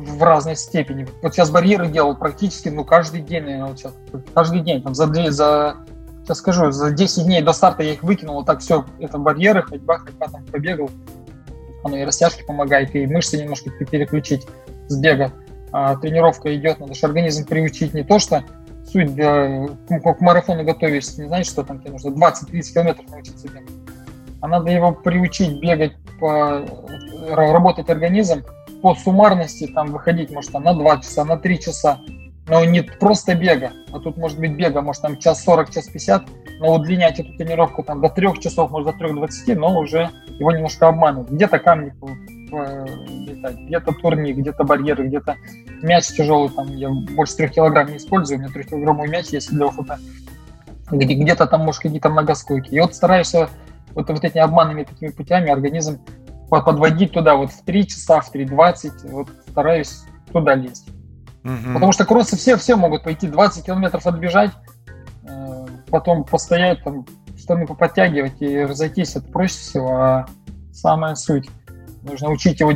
в 0.00 0.22
разной 0.22 0.56
степени. 0.56 1.06
Вот 1.22 1.34
сейчас 1.34 1.50
барьеры 1.50 1.88
делал 1.88 2.16
практически, 2.16 2.68
ну, 2.68 2.84
каждый 2.84 3.22
день, 3.22 3.44
наверное, 3.44 3.68
вот 3.68 3.78
сейчас, 3.78 3.94
каждый 4.34 4.60
день, 4.60 4.82
там, 4.82 4.94
за, 4.94 5.06
за, 5.30 5.76
сейчас 6.24 6.38
скажу, 6.38 6.70
за 6.70 6.90
10 6.90 7.24
дней 7.24 7.42
до 7.42 7.52
старта 7.52 7.82
я 7.82 7.92
их 7.94 8.02
выкинул, 8.02 8.36
вот 8.36 8.46
так 8.46 8.60
все, 8.60 8.84
это 8.98 9.18
барьеры, 9.18 9.62
ходьба, 9.62 9.98
ходьба, 9.98 10.28
там, 10.28 10.44
побегал, 10.46 10.90
оно 11.82 11.96
и 11.96 12.04
растяжки 12.04 12.44
помогает, 12.44 12.94
и 12.94 13.06
мышцы 13.06 13.40
немножко 13.40 13.70
переключить 13.70 14.46
с 14.88 14.98
бега. 14.98 15.32
А 15.72 15.96
тренировка 15.96 16.54
идет, 16.56 16.80
надо 16.80 16.94
же 16.94 17.06
организм 17.06 17.46
приучить 17.46 17.94
не 17.94 18.02
то, 18.02 18.18
что 18.18 18.44
суть 18.90 19.14
для, 19.14 19.68
ну, 19.88 20.00
к 20.00 20.20
марафону 20.20 20.64
готовишься, 20.64 21.22
не 21.22 21.28
знаешь, 21.28 21.46
что 21.46 21.62
там 21.62 21.80
тебе 21.80 21.92
нужно 21.92 22.10
20-30 22.10 22.72
километров 22.72 23.10
научиться 23.10 23.48
бегать. 23.48 23.70
А 24.40 24.48
надо 24.48 24.70
его 24.70 24.92
приучить 24.92 25.60
бегать, 25.60 25.92
по, 26.18 26.64
работать 27.28 27.88
организм 27.88 28.42
по 28.82 28.94
суммарности, 28.94 29.66
там 29.66 29.92
выходить, 29.92 30.30
может, 30.30 30.52
там 30.52 30.64
на 30.64 30.74
2 30.74 30.98
часа, 30.98 31.24
на 31.24 31.36
3 31.36 31.60
часа. 31.60 32.00
Но 32.48 32.64
не 32.64 32.82
просто 32.82 33.34
бега, 33.34 33.70
а 33.92 34.00
тут 34.00 34.16
может 34.16 34.38
быть 34.40 34.52
бега, 34.52 34.80
может 34.80 35.02
там 35.02 35.18
час 35.18 35.44
40, 35.44 35.70
час 35.70 35.86
50, 35.86 36.24
но 36.60 36.74
удлинять 36.74 37.18
эту 37.18 37.32
тренировку 37.32 37.82
там 37.82 38.02
до 38.02 38.10
3 38.10 38.38
часов, 38.38 38.70
может 38.70 38.96
до 38.98 39.04
3-20, 39.06 39.54
но 39.54 39.78
уже 39.78 40.10
его 40.38 40.52
немножко 40.52 40.88
обманывают. 40.88 41.30
Где-то 41.30 41.58
камни 41.58 41.92
летать. 43.26 43.56
Где-то 43.56 43.92
турник, 43.92 44.36
где-то 44.36 44.64
барьеры, 44.64 45.06
где-то 45.06 45.36
мяч 45.82 46.08
тяжелый, 46.08 46.50
там 46.50 46.76
я 46.76 46.90
больше 46.90 47.36
трех 47.36 47.52
килограмм 47.52 47.88
не 47.88 47.96
использую, 47.96 48.38
у 48.38 48.42
меня 48.42 48.52
трехкилограммовый 48.52 49.08
мяч 49.08 49.28
есть 49.28 49.50
для. 49.50 49.70
Где- 50.90 51.14
где-то 51.14 51.46
там, 51.46 51.64
может, 51.64 51.80
какие-то 51.80 52.10
многоскойки. 52.10 52.74
И 52.74 52.80
вот 52.80 52.94
стараешься 52.94 53.48
вот, 53.94 54.10
вот 54.10 54.24
этими 54.24 54.42
обманными 54.42 54.84
такими 54.84 55.10
путями 55.10 55.50
организм 55.50 56.00
подводить 56.50 57.12
туда 57.12 57.36
вот 57.36 57.52
в 57.52 57.64
3 57.64 57.86
часа, 57.86 58.20
в 58.20 58.34
3.20, 58.34 59.10
вот 59.10 59.28
стараюсь 59.48 60.02
туда 60.32 60.54
лезть. 60.54 60.88
Угу. 61.44 61.72
Потому 61.72 61.92
что 61.92 62.04
кроссы 62.04 62.36
все, 62.36 62.56
все 62.56 62.76
могут 62.76 63.04
пойти 63.04 63.28
20 63.28 63.64
километров 63.64 64.06
отбежать, 64.06 64.50
потом 65.90 66.24
постоять, 66.24 66.82
там, 66.84 67.06
штаны 67.36 67.66
подтягивать 67.66 68.40
и 68.40 68.60
разойтись, 68.60 69.16
это 69.16 69.26
проще 69.28 69.54
всего, 69.54 69.96
а 69.96 70.26
самая 70.72 71.14
суть 71.14 71.48
Нужно 72.02 72.30
учить 72.30 72.60
его 72.60 72.72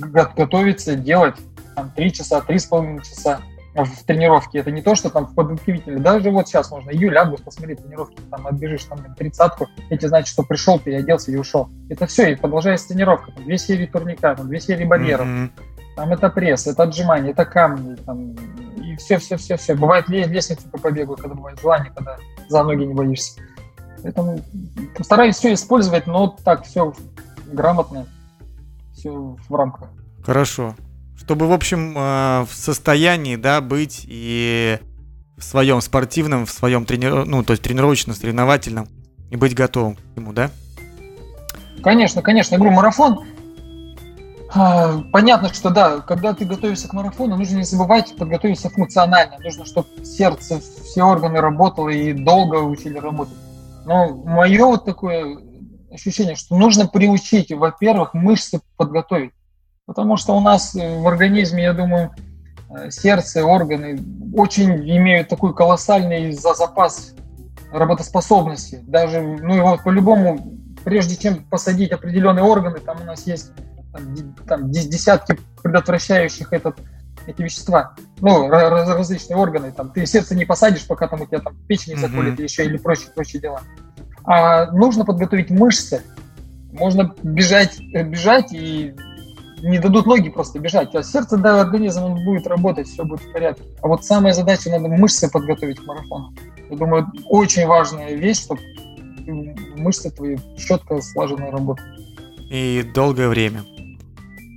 готовиться, 0.00 0.96
делать 0.96 1.36
там, 1.76 1.90
3 1.94 2.12
часа, 2.12 2.40
3,5 2.40 3.02
часа 3.02 3.40
в 3.74 4.04
тренировке. 4.04 4.58
Это 4.58 4.70
не 4.72 4.82
то, 4.82 4.94
что 4.94 5.10
там 5.10 5.26
в 5.26 5.34
подготовительной. 5.34 6.00
Даже 6.00 6.30
вот 6.30 6.48
сейчас 6.48 6.70
можно 6.70 6.90
июль, 6.90 7.16
август, 7.16 7.44
посмотри 7.44 7.76
тренировки, 7.76 8.20
там 8.30 8.46
отбежишь 8.46 8.84
там 8.84 9.14
тридцатку, 9.14 9.68
эти 9.88 10.06
значит, 10.06 10.28
что 10.28 10.42
пришел, 10.42 10.78
ты 10.80 10.96
оделся 10.96 11.30
и 11.30 11.36
ушел. 11.36 11.68
Это 11.88 12.06
все, 12.06 12.32
и 12.32 12.34
продолжается 12.34 12.88
тренировка. 12.88 13.30
Там, 13.32 13.44
две 13.44 13.58
серии 13.58 13.86
турника, 13.86 14.34
там, 14.34 14.48
две 14.48 14.60
серии 14.60 14.84
барьеров. 14.84 15.26
Mm-hmm. 15.26 15.50
Там 15.96 16.12
это 16.12 16.30
пресс, 16.30 16.66
это 16.66 16.82
отжимание, 16.84 17.32
это 17.32 17.44
камни, 17.44 17.94
там, 17.94 18.34
и 19.00 19.02
все, 19.02 19.18
все, 19.18 19.36
все, 19.36 19.56
все. 19.56 19.74
Бывает 19.74 20.08
лестницу 20.08 20.68
по 20.68 20.78
побегу, 20.78 21.16
когда 21.16 21.34
бывает 21.34 21.60
желание, 21.60 21.92
когда 21.94 22.16
за 22.48 22.62
ноги 22.62 22.84
не 22.84 22.94
боишься. 22.94 23.40
Поэтому 24.02 24.40
стараюсь 25.00 25.36
все 25.36 25.52
использовать, 25.54 26.06
но 26.06 26.28
так 26.44 26.64
все 26.64 26.94
грамотно 27.52 28.06
все 28.94 29.36
в 29.48 29.54
рамках. 29.54 29.88
Хорошо. 30.24 30.74
Чтобы, 31.16 31.48
в 31.48 31.52
общем, 31.52 31.96
э, 31.96 32.46
в 32.48 32.50
состоянии, 32.52 33.36
да, 33.36 33.60
быть 33.60 34.04
и 34.06 34.78
в 35.36 35.42
своем 35.42 35.80
спортивном, 35.80 36.46
в 36.46 36.50
своем 36.50 36.84
тренир... 36.84 37.24
ну, 37.24 37.42
то 37.42 37.52
есть 37.52 37.62
тренировочно-соревновательном, 37.62 38.88
и 39.30 39.36
быть 39.36 39.54
готовым 39.54 39.96
к 39.96 40.16
нему, 40.16 40.32
да? 40.32 40.50
Конечно, 41.82 42.20
конечно. 42.20 42.54
Я 42.54 42.58
говорю, 42.58 42.74
марафон, 42.74 43.24
Понятно, 44.52 45.52
что 45.52 45.70
да, 45.70 46.00
когда 46.00 46.34
ты 46.34 46.44
готовишься 46.44 46.88
к 46.88 46.92
марафону, 46.92 47.36
нужно 47.36 47.58
не 47.58 47.62
забывать 47.62 48.16
подготовиться 48.16 48.68
функционально. 48.68 49.38
Нужно, 49.38 49.64
чтобы 49.64 50.04
сердце, 50.04 50.60
все 50.60 51.04
органы 51.04 51.40
работало 51.40 51.88
и 51.88 52.12
долго 52.12 52.56
учили 52.56 52.98
работать. 52.98 53.36
Но 53.86 54.08
мое 54.08 54.64
вот 54.66 54.84
такое 54.84 55.38
ощущение, 55.92 56.34
что 56.34 56.56
нужно 56.56 56.86
приучить, 56.88 57.52
во-первых, 57.52 58.14
мышцы 58.14 58.60
подготовить. 58.76 59.32
Потому 59.86 60.16
что 60.16 60.36
у 60.36 60.40
нас 60.40 60.74
в 60.74 61.06
организме, 61.06 61.64
я 61.64 61.72
думаю, 61.72 62.12
э, 62.70 62.90
сердце, 62.90 63.44
органы 63.44 64.00
очень 64.34 64.72
имеют 64.88 65.28
такой 65.28 65.54
колоссальный 65.54 66.32
запас 66.32 67.14
работоспособности. 67.72 68.82
Даже, 68.86 69.20
ну 69.20 69.56
и 69.56 69.60
вот 69.60 69.82
по-любому, 69.82 70.58
прежде 70.84 71.16
чем 71.16 71.44
посадить 71.44 71.92
определенные 71.92 72.44
органы, 72.44 72.78
там 72.78 73.00
у 73.00 73.04
нас 73.04 73.26
есть 73.26 73.52
там, 73.92 74.34
там 74.46 74.70
десятки 74.70 75.38
предотвращающих 75.62 76.52
этот, 76.52 76.78
эти 77.26 77.42
вещества, 77.42 77.94
ну, 78.20 78.48
раз, 78.48 78.88
различные 78.88 79.36
органы, 79.36 79.72
там, 79.72 79.90
ты 79.90 80.06
сердце 80.06 80.34
не 80.34 80.44
посадишь, 80.44 80.86
пока 80.86 81.08
там 81.08 81.22
у 81.22 81.26
тебя 81.26 81.40
там 81.40 81.56
печень 81.66 81.94
не 81.94 82.00
заколет 82.00 82.38
mm-hmm. 82.38 82.44
еще 82.44 82.64
или 82.64 82.76
прочие, 82.76 83.10
прочие 83.14 83.42
дела. 83.42 83.62
А 84.24 84.70
нужно 84.72 85.04
подготовить 85.04 85.50
мышцы, 85.50 86.02
можно 86.72 87.14
бежать, 87.22 87.78
э, 87.94 88.02
бежать 88.02 88.52
и 88.52 88.94
не 89.62 89.78
дадут 89.78 90.06
ноги 90.06 90.30
просто 90.30 90.58
бежать, 90.58 90.94
а 90.94 91.02
сердце, 91.02 91.36
да, 91.36 91.60
организм, 91.60 92.04
он 92.04 92.24
будет 92.24 92.46
работать, 92.46 92.88
все 92.88 93.04
будет 93.04 93.20
в 93.20 93.32
порядке. 93.32 93.64
А 93.82 93.88
вот 93.88 94.04
самая 94.04 94.32
задача, 94.32 94.70
надо 94.70 94.88
мышцы 94.88 95.30
подготовить 95.30 95.78
к 95.78 95.86
марафону. 95.86 96.32
Я 96.70 96.76
думаю, 96.76 97.06
очень 97.26 97.66
важная 97.66 98.14
вещь, 98.14 98.42
чтобы 98.42 98.60
мышцы 99.76 100.10
твои 100.10 100.36
четко 100.56 101.00
слаженно 101.00 101.50
работали. 101.50 102.00
И 102.50 102.82
долгое 102.94 103.28
время. 103.28 103.62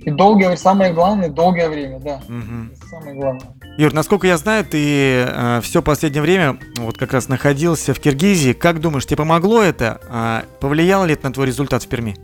И 0.04 0.10
долгое, 0.10 0.54
самое 0.56 0.92
главное, 0.92 1.30
долгое 1.30 1.68
время, 1.68 1.98
да. 1.98 2.20
Угу. 2.28 2.88
Самое 2.90 3.14
главное. 3.18 3.54
Юр, 3.78 3.92
насколько 3.94 4.26
я 4.26 4.36
знаю, 4.36 4.64
ты 4.64 5.24
э, 5.26 5.60
все 5.62 5.80
последнее 5.80 6.20
время 6.20 6.58
вот 6.76 6.98
как 6.98 7.14
раз 7.14 7.28
находился 7.28 7.94
в 7.94 8.00
Киргизии. 8.00 8.52
Как 8.52 8.80
думаешь, 8.80 9.06
тебе 9.06 9.16
помогло 9.16 9.62
это? 9.62 10.00
А 10.10 10.44
повлияло 10.60 11.06
ли 11.06 11.14
это 11.14 11.28
на 11.28 11.32
твой 11.32 11.46
результат 11.46 11.82
в 11.82 11.88
Перми? 11.88 12.16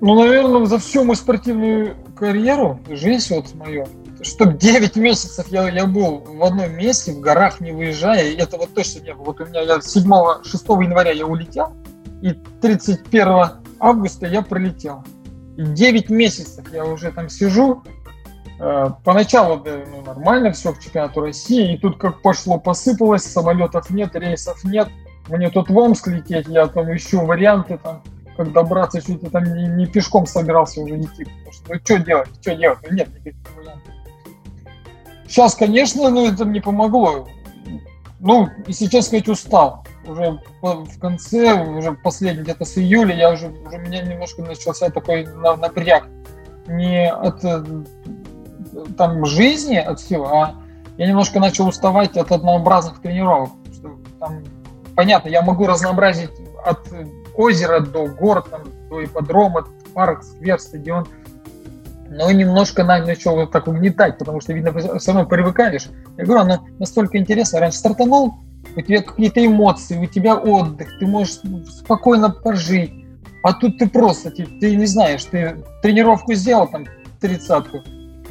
Ну, 0.00 0.14
наверное, 0.14 0.64
за 0.64 0.78
всю 0.78 1.04
мою 1.04 1.16
спортивную 1.16 1.96
карьеру, 2.16 2.80
жизнь 2.88 3.34
вот 3.34 3.52
мою, 3.54 3.86
чтобы 4.22 4.54
9 4.54 4.96
месяцев 4.96 5.46
я, 5.48 5.68
я 5.68 5.86
был 5.86 6.18
в 6.20 6.42
одном 6.44 6.72
месте, 6.76 7.12
в 7.12 7.20
горах 7.20 7.60
не 7.60 7.72
выезжая, 7.72 8.30
и 8.30 8.36
это 8.36 8.56
вот 8.56 8.74
точно 8.74 9.00
не 9.00 9.12
было. 9.12 9.24
Вот 9.24 9.40
у 9.40 9.46
меня 9.46 9.60
я 9.60 9.76
7-6 9.78 10.84
января 10.84 11.10
я 11.10 11.26
улетел, 11.26 11.72
и 12.22 12.32
31 12.60 13.67
августа 13.80 14.26
я 14.26 14.42
пролетел. 14.42 15.04
И 15.56 15.62
9 15.62 16.10
месяцев 16.10 16.64
я 16.72 16.84
уже 16.84 17.10
там 17.12 17.28
сижу. 17.28 17.82
Э, 18.60 18.90
поначалу 19.04 19.60
да, 19.60 19.82
ну, 19.90 20.02
нормально 20.02 20.52
все 20.52 20.72
к 20.72 20.80
чемпионату 20.80 21.20
России, 21.20 21.74
и 21.74 21.78
тут 21.78 21.98
как 21.98 22.22
пошло, 22.22 22.58
посыпалось, 22.58 23.24
самолетов 23.24 23.90
нет, 23.90 24.14
рейсов 24.14 24.64
нет. 24.64 24.88
Мне 25.28 25.50
тут 25.50 25.68
в 25.68 25.76
Омск 25.76 26.08
лететь, 26.08 26.46
я 26.48 26.66
там 26.66 26.94
ищу 26.94 27.24
варианты, 27.24 27.78
там, 27.78 28.02
как 28.36 28.52
добраться, 28.52 29.00
чуть 29.00 29.22
ли 29.22 29.28
там 29.28 29.44
не, 29.44 29.68
не 29.68 29.86
пешком 29.86 30.26
собирался 30.26 30.80
уже 30.80 30.98
идти. 31.00 31.24
Потому 31.24 31.52
что, 31.52 31.72
ну 31.74 31.80
что 31.84 31.98
делать, 31.98 32.28
что 32.40 32.54
делать, 32.54 32.78
ну 32.88 32.96
нет 32.96 33.08
никаких 33.08 33.34
вариантов. 33.56 33.94
Сейчас, 35.28 35.54
конечно, 35.54 36.08
ну 36.08 36.26
это 36.26 36.44
мне 36.44 36.60
помогло. 36.60 37.28
Ну, 38.20 38.48
и 38.66 38.72
сейчас 38.72 39.06
сказать, 39.06 39.28
устал 39.28 39.84
уже 40.08 40.40
в 40.62 40.98
конце, 41.00 41.52
уже 41.52 41.92
последний 41.92 42.42
где-то 42.42 42.64
с 42.64 42.78
июля, 42.78 43.14
я 43.14 43.30
уже, 43.30 43.48
уже 43.48 43.78
меня 43.78 44.02
немножко 44.02 44.42
начался 44.42 44.90
такой 44.90 45.26
напряг. 45.26 46.08
Не 46.66 47.10
от 47.10 47.44
э, 47.44 47.64
там 48.96 49.24
жизни, 49.24 49.76
от 49.76 50.00
всего, 50.00 50.28
а 50.28 50.54
я 50.96 51.06
немножко 51.06 51.40
начал 51.40 51.68
уставать 51.68 52.16
от 52.16 52.32
однообразных 52.32 53.00
тренировок. 53.00 53.50
Что, 53.72 53.90
там, 54.20 54.42
понятно, 54.96 55.28
я 55.28 55.42
могу 55.42 55.66
разнообразить 55.66 56.30
от 56.64 56.80
озера 57.36 57.80
до 57.80 58.06
гор, 58.06 58.42
там, 58.42 58.62
до 58.90 59.04
ипподрома, 59.04 59.66
парк, 59.94 60.22
сквер, 60.24 60.58
стадион, 60.58 61.06
но 62.10 62.30
немножко 62.30 62.84
начал 62.84 63.36
вот 63.36 63.52
так 63.52 63.68
угнетать, 63.68 64.18
потому 64.18 64.40
что, 64.40 64.52
видно, 64.52 64.72
все 64.98 65.12
равно 65.12 65.28
привыкаешь. 65.28 65.88
Я 66.16 66.24
говорю, 66.24 66.40
оно 66.42 66.66
настолько 66.78 67.18
интересно. 67.18 67.60
Раньше 67.60 67.78
стартанул, 67.78 68.34
у 68.78 68.80
тебя 68.80 69.02
какие-то 69.02 69.44
эмоции, 69.44 69.98
у 69.98 70.06
тебя 70.06 70.36
отдых, 70.36 70.98
ты 71.00 71.06
можешь 71.06 71.40
спокойно 71.68 72.30
пожить. 72.30 72.92
А 73.42 73.52
тут 73.52 73.78
ты 73.78 73.88
просто, 73.88 74.30
ты, 74.30 74.46
ты 74.46 74.76
не 74.76 74.86
знаешь, 74.86 75.24
ты 75.24 75.64
тренировку 75.82 76.34
сделал, 76.34 76.68
там, 76.68 76.86
тридцатку, 77.20 77.82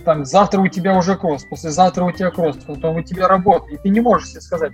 там, 0.05 0.23
завтра 0.23 0.61
у 0.61 0.67
тебя 0.69 0.97
уже 0.97 1.17
кросс, 1.17 1.43
послезавтра 1.43 2.05
у 2.05 2.11
тебя 2.11 2.31
кросс, 2.31 2.57
потом 2.65 2.95
у 2.95 3.01
тебя 3.01 3.27
работа, 3.27 3.65
и 3.71 3.77
ты 3.77 3.89
не 3.89 3.99
можешь 3.99 4.29
себе 4.29 4.41
сказать, 4.41 4.71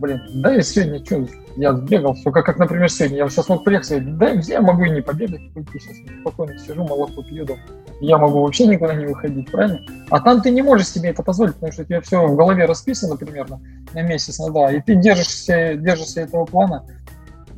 блин, 0.00 0.20
да 0.34 0.52
я 0.52 0.62
сегодня 0.62 1.04
что, 1.04 1.26
я 1.56 1.74
сбегал, 1.74 2.14
все, 2.14 2.30
как, 2.30 2.46
как, 2.46 2.58
например, 2.58 2.90
сегодня, 2.90 3.18
я 3.18 3.28
сейчас 3.28 3.48
мог 3.48 3.64
приехать, 3.64 4.18
да 4.18 4.30
я 4.30 4.60
могу 4.60 4.84
и 4.84 4.90
не 4.90 5.02
побегать, 5.02 5.52
пойти 5.54 5.78
сейчас 5.78 5.96
спокойно 6.20 6.58
сижу, 6.58 6.82
молоко 6.84 7.22
пью, 7.22 7.44
да. 7.44 7.54
я 8.00 8.18
могу 8.18 8.42
вообще 8.42 8.66
никуда 8.66 8.94
не 8.94 9.06
выходить, 9.06 9.50
правильно? 9.50 9.80
А 10.10 10.20
там 10.20 10.40
ты 10.40 10.50
не 10.50 10.62
можешь 10.62 10.88
себе 10.88 11.10
это 11.10 11.22
позволить, 11.22 11.54
потому 11.54 11.72
что 11.72 11.82
у 11.82 11.84
тебя 11.84 12.00
все 12.00 12.26
в 12.26 12.36
голове 12.36 12.64
расписано 12.64 13.16
примерно 13.16 13.60
на 13.92 14.02
месяц, 14.02 14.38
на 14.38 14.48
два, 14.48 14.72
и 14.72 14.80
ты 14.80 14.94
держишься, 14.96 15.74
держишься 15.74 16.22
этого 16.22 16.44
плана, 16.46 16.84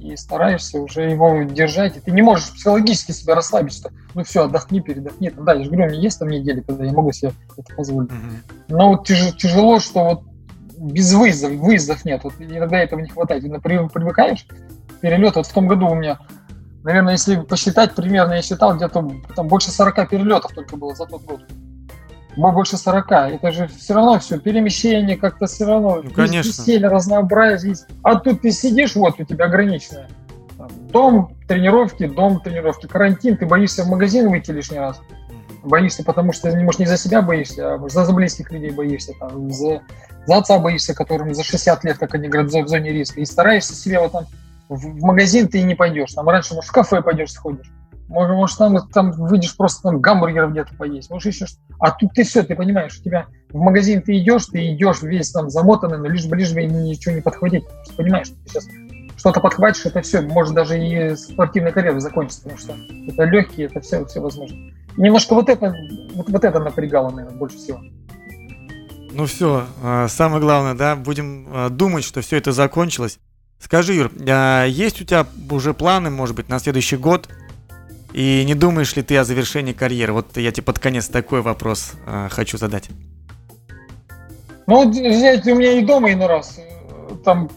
и 0.03 0.17
стараешься 0.17 0.81
уже 0.81 1.03
его 1.09 1.45
держать, 1.45 1.97
и 1.97 2.01
ты 2.01 2.11
не 2.11 2.23
можешь 2.23 2.53
психологически 2.53 3.13
себя 3.13 3.35
расслабить, 3.35 3.75
что 3.75 3.91
ну 4.15 4.25
все, 4.25 4.45
отдохни, 4.45 4.81
передохни. 4.81 5.29
Там, 5.31 5.45
да, 5.45 5.55
я 5.55 5.65
же 5.65 5.71
говорю, 5.71 5.87
у 5.87 5.91
меня 5.91 6.01
есть 6.01 6.19
там 6.19 6.29
недели, 6.29 6.61
когда 6.61 6.85
я 6.85 6.93
могу 6.93 7.13
себе 7.13 7.33
это 7.57 7.75
позволить. 7.75 8.11
Mm-hmm. 8.11 8.55
Но 8.69 8.89
вот 8.89 9.07
тяж, 9.07 9.37
тяжело, 9.37 9.79
что 9.79 10.05
вот 10.05 10.23
без 10.83 11.15
выездов, 11.15 11.53
выездов 11.53 12.05
нет. 12.05 12.25
Вот 12.25 12.35
иногда 12.39 12.79
этого 12.79 13.01
не 13.01 13.09
хватает. 13.09 13.45
Именно 13.45 13.61
привыкаешь, 13.61 14.47
перелет. 15.01 15.37
Вот 15.37 15.47
в 15.47 15.53
том 15.53 15.69
году 15.69 15.89
у 15.89 15.95
меня, 15.95 16.19
наверное, 16.83 17.13
если 17.13 17.37
посчитать, 17.37 17.95
примерно 17.95 18.35
я 18.35 18.43
считал, 18.43 18.75
где-то 18.75 19.09
там 19.37 19.49
больше 19.49 19.71
40 19.71 20.09
перелетов 20.09 20.53
только 20.53 20.77
было 20.77 20.95
за 20.95 21.07
тот 21.07 21.23
год. 21.25 21.43
Больше 22.37 22.77
40. 22.77 23.13
Это 23.13 23.53
же 23.53 23.69
все 23.69 23.95
равно 23.95 24.19
все, 24.19 24.41
перемещение 24.41 25.17
как-то 25.17 25.47
все 25.47 25.67
равно. 25.67 26.01
Ну, 26.03 26.11
конечно. 26.11 26.49
Веселье, 26.49 26.89
разнообразие. 26.89 27.77
А 28.03 28.17
тут 28.17 28.41
ты 28.41 28.51
сидишь, 28.51 28.97
вот 28.97 29.21
у 29.21 29.25
тебя 29.25 29.45
ограниченное. 29.45 30.09
Дом, 30.91 31.37
тренировки, 31.47 32.07
дом, 32.07 32.41
тренировки. 32.41 32.87
Карантин, 32.87 33.37
ты 33.37 33.47
боишься 33.47 33.85
в 33.85 33.89
магазин 33.89 34.31
выйти 34.31 34.51
лишний 34.51 34.79
раз 34.79 35.01
боишься, 35.65 36.05
потому 36.05 36.33
что, 36.33 36.55
может, 36.57 36.81
не 36.81 36.87
за 36.87 36.97
себя 36.97 37.23
боишься, 37.23 37.75
а 37.75 37.89
за, 37.89 38.05
за 38.05 38.13
близких 38.13 38.51
людей 38.51 38.71
боишься, 38.71 39.13
там, 39.19 39.51
за, 39.51 39.83
за 40.27 40.37
отца 40.37 40.59
боишься, 40.59 40.95
которым 40.95 41.35
за 41.35 41.43
60 41.43 41.85
лет, 41.85 41.99
как 41.99 42.15
они 42.15 42.29
говорят, 42.29 42.51
в 42.51 42.69
зоне 42.69 42.91
риска, 42.91 43.21
и 43.21 43.25
стараешься 43.25 43.75
себе 43.75 44.01
вот 44.01 44.13
там 44.13 44.27
в, 44.69 45.05
магазин 45.05 45.49
ты 45.49 45.63
не 45.63 45.75
пойдешь, 45.75 46.13
там 46.13 46.29
раньше, 46.29 46.55
может, 46.55 46.71
в 46.71 46.73
кафе 46.73 47.03
пойдешь, 47.03 47.33
сходишь, 47.33 47.71
может, 48.09 48.37
может 48.37 48.59
там, 48.59 48.89
там 48.89 49.13
выйдешь 49.13 49.57
просто 49.57 49.83
там 49.83 50.01
гамбургеров 50.01 50.53
где-то 50.53 50.75
поесть, 50.75 51.11
может, 51.11 51.33
еще 51.33 51.47
что 51.47 51.59
А 51.79 51.91
тут 51.91 52.13
ты 52.15 52.25
все, 52.25 52.43
ты 52.43 52.55
понимаешь, 52.55 52.99
у 52.99 53.03
тебя 53.03 53.27
в 53.51 53.59
магазин 53.59 54.03
ты 54.03 54.19
идешь, 54.19 54.47
ты 54.47 54.73
идешь 54.73 55.03
весь 55.03 55.31
там 55.31 55.51
замотанный, 55.51 55.99
но 55.99 56.07
лишь 56.07 56.27
бы, 56.27 56.37
лишь 56.37 56.53
бы 56.53 56.65
ничего 56.65 57.15
не 57.15 57.21
подхватить, 57.21 57.65
понимаешь, 57.97 58.29
что 58.29 58.37
ты 58.37 58.49
сейчас 58.49 58.67
что-то 59.17 59.41
подхватишь, 59.41 59.87
это 59.87 60.01
все, 60.01 60.21
может 60.23 60.55
даже 60.55 60.79
и 60.79 61.15
спортивная 61.15 61.71
карьера 61.71 62.01
закончится, 62.01 62.43
потому 62.43 62.59
что 62.59 62.75
это 63.07 63.25
легкие, 63.25 63.67
это 63.67 63.81
все, 63.81 64.05
все 64.05 64.21
возможно 64.21 64.59
немножко 64.97 65.35
вот 65.35 65.49
это, 65.49 65.75
вот, 66.15 66.29
вот 66.29 66.45
это 66.45 66.59
напрягало, 66.61 67.11
наверное, 67.11 67.39
больше 67.39 67.57
всего. 67.57 67.81
Ну 69.13 69.27
все, 69.27 69.67
а, 69.83 70.09
самое 70.09 70.41
главное, 70.41 70.75
да, 70.75 70.97
будем 70.97 71.47
а, 71.51 71.69
думать, 71.69 72.05
что 72.05 72.21
все 72.21 72.37
это 72.39 72.53
закончилось. 72.53 73.19
Скажи, 73.59 73.95
Юр, 73.95 74.11
а 74.27 74.65
есть 74.65 75.01
у 75.01 75.05
тебя 75.05 75.27
уже 75.51 75.75
планы, 75.75 76.11
может 76.11 76.35
быть, 76.35 76.49
на 76.49 76.59
следующий 76.59 76.97
год? 76.97 77.29
И 78.13 78.43
не 78.47 78.55
думаешь 78.55 78.95
ли 78.97 79.03
ты 79.03 79.17
о 79.17 79.25
завершении 79.25 79.73
карьеры? 79.73 80.13
Вот 80.13 80.37
я 80.37 80.51
тебе 80.51 80.65
под 80.65 80.79
конец 80.79 81.09
такой 81.09 81.41
вопрос 81.41 81.93
хочу 82.31 82.59
задать. 82.59 82.89
Ну, 84.67 84.91
взять 84.91 85.47
у 85.47 85.55
меня 85.55 85.73
и 85.79 85.85
дома 85.85 86.13
иной 86.13 86.27
раз, 86.27 86.61
там 87.25 87.49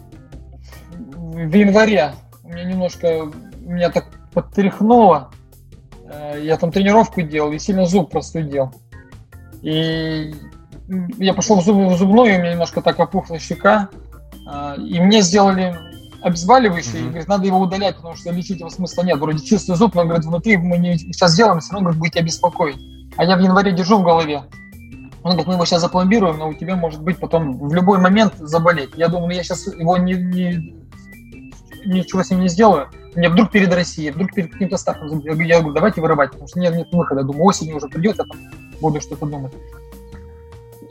в 1.12 1.54
январе 1.54 2.14
у 2.44 2.50
меня 2.50 2.64
немножко, 2.64 3.32
меня 3.66 3.90
так 3.90 4.06
подтряхнуло, 4.34 5.32
Э, 5.34 5.35
я 6.42 6.58
там 6.58 6.72
тренировку 6.72 7.22
делал 7.22 7.52
и 7.52 7.60
сильно 7.60 7.86
зуб 7.86 8.12
простудил. 8.12 8.72
И 9.62 10.34
я 11.18 11.34
пошел 11.34 11.60
в, 11.60 11.64
зуб, 11.64 11.76
в 11.76 11.98
зубную, 11.98 12.36
у 12.36 12.40
меня 12.40 12.52
немножко 12.52 12.82
так 12.82 13.00
опухла 13.00 13.40
щека. 13.40 13.90
Э, 14.52 14.76
и 14.78 15.00
мне 15.00 15.22
сделали 15.22 15.76
обезболивающее, 16.22 16.94
mm-hmm. 16.94 17.06
и 17.06 17.10
говорит, 17.10 17.28
надо 17.28 17.46
его 17.46 17.60
удалять, 17.60 17.96
потому 17.96 18.16
что 18.16 18.32
лечить 18.32 18.60
его 18.60 18.70
смысла 18.70 19.04
нет. 19.04 19.20
Вроде 19.20 19.44
чистый 19.44 19.76
зуб, 19.76 19.94
но, 19.96 20.06
говорит, 20.06 20.26
внутри 20.26 20.58
мы 20.58 20.78
не, 20.78 20.98
сейчас 20.98 21.34
сделаем, 21.34 21.60
все 21.60 21.74
равно, 21.74 21.86
говорит, 21.86 22.00
будете 22.00 22.20
обеспокоить. 22.20 22.78
А 23.18 23.24
я 23.24 23.38
в 23.38 23.42
январе 23.42 23.72
держу 23.72 24.00
в 24.00 24.04
голове. 24.04 24.44
Он 25.24 25.32
говорит, 25.32 25.48
мы 25.48 25.54
его 25.54 25.66
сейчас 25.66 25.82
запломбируем, 25.82 26.38
но 26.38 26.50
у 26.50 26.54
тебя 26.54 26.76
может 26.76 27.02
быть 27.02 27.20
потом 27.20 27.58
в 27.58 27.74
любой 27.74 28.00
момент 28.00 28.36
заболеть. 28.38 28.92
Я 28.96 29.08
думаю, 29.08 29.28
ну 29.28 29.34
я 29.34 29.44
сейчас 29.44 29.66
его 29.68 29.98
не, 29.98 30.14
не 30.14 30.76
ничего 31.86 32.24
с 32.24 32.32
ним 32.32 32.42
не 32.42 32.50
сделаю, 32.50 32.90
мне 33.16 33.30
вдруг 33.30 33.52
перед 33.52 33.74
Россией, 33.74 34.12
вдруг 34.12 34.34
перед 34.34 34.52
каким-то 34.52 34.78
стартом, 34.78 35.20
я 35.20 35.34
говорю, 35.36 35.72
давайте 35.72 36.02
вырывать, 36.02 36.32
потому 36.32 36.48
что 36.48 36.60
нет, 36.60 36.76
нет 36.76 36.88
выхода. 36.92 37.24
Думаю, 37.24 37.46
осенью 37.46 37.78
уже 37.78 37.88
придет, 37.88 38.18
я 38.18 38.26
там 38.26 38.38
буду 38.82 39.00
что-то 39.00 39.26
думать. 39.26 39.54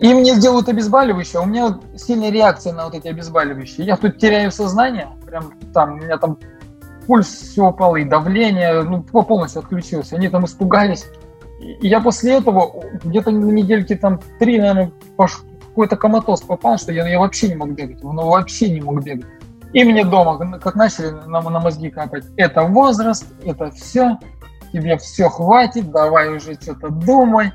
И 0.00 0.12
мне 0.12 0.34
сделают 0.34 0.68
обезболивающее, 0.68 1.40
а 1.40 1.42
у 1.42 1.46
меня 1.46 1.78
сильная 1.96 2.30
реакция 2.30 2.72
на 2.72 2.86
вот 2.86 2.94
эти 2.94 3.08
обезболивающие. 3.08 3.86
Я 3.86 3.96
тут 3.96 4.18
теряю 4.18 4.50
сознание, 4.50 5.08
прям 5.24 5.52
там, 5.72 5.94
у 5.94 5.96
меня 5.96 6.18
там 6.18 6.38
пульс 7.06 7.28
все 7.28 7.66
упал, 7.66 7.96
и 7.96 8.04
давление, 8.04 8.82
ну, 8.82 9.02
полностью 9.02 9.60
отключился. 9.60 10.16
Они 10.16 10.28
там 10.28 10.46
испугались. 10.46 11.06
И 11.60 11.86
я 11.86 12.00
после 12.00 12.38
этого 12.38 12.84
где-то 13.04 13.30
на 13.30 13.50
недельки 13.50 13.94
там 13.94 14.20
три, 14.38 14.58
наверное, 14.58 14.92
какой-то 15.16 15.96
коматоз 15.96 16.42
попал, 16.42 16.78
что 16.78 16.92
я, 16.92 17.06
я 17.06 17.18
вообще 17.18 17.48
не 17.48 17.54
мог 17.54 17.70
бегать. 17.70 18.02
Ну, 18.02 18.12
вообще 18.12 18.70
не 18.70 18.80
мог 18.80 19.02
бегать. 19.02 19.26
И 19.74 19.82
мне 19.82 20.04
дома, 20.04 20.58
как 20.58 20.76
начали 20.76 21.10
на, 21.10 21.40
на 21.42 21.58
мозги 21.58 21.90
капать, 21.90 22.24
это 22.36 22.62
возраст, 22.62 23.26
это 23.44 23.72
все, 23.72 24.18
тебе 24.72 24.96
все 24.98 25.28
хватит, 25.28 25.90
давай 25.90 26.28
уже 26.28 26.54
что-то 26.54 26.90
думай. 26.90 27.52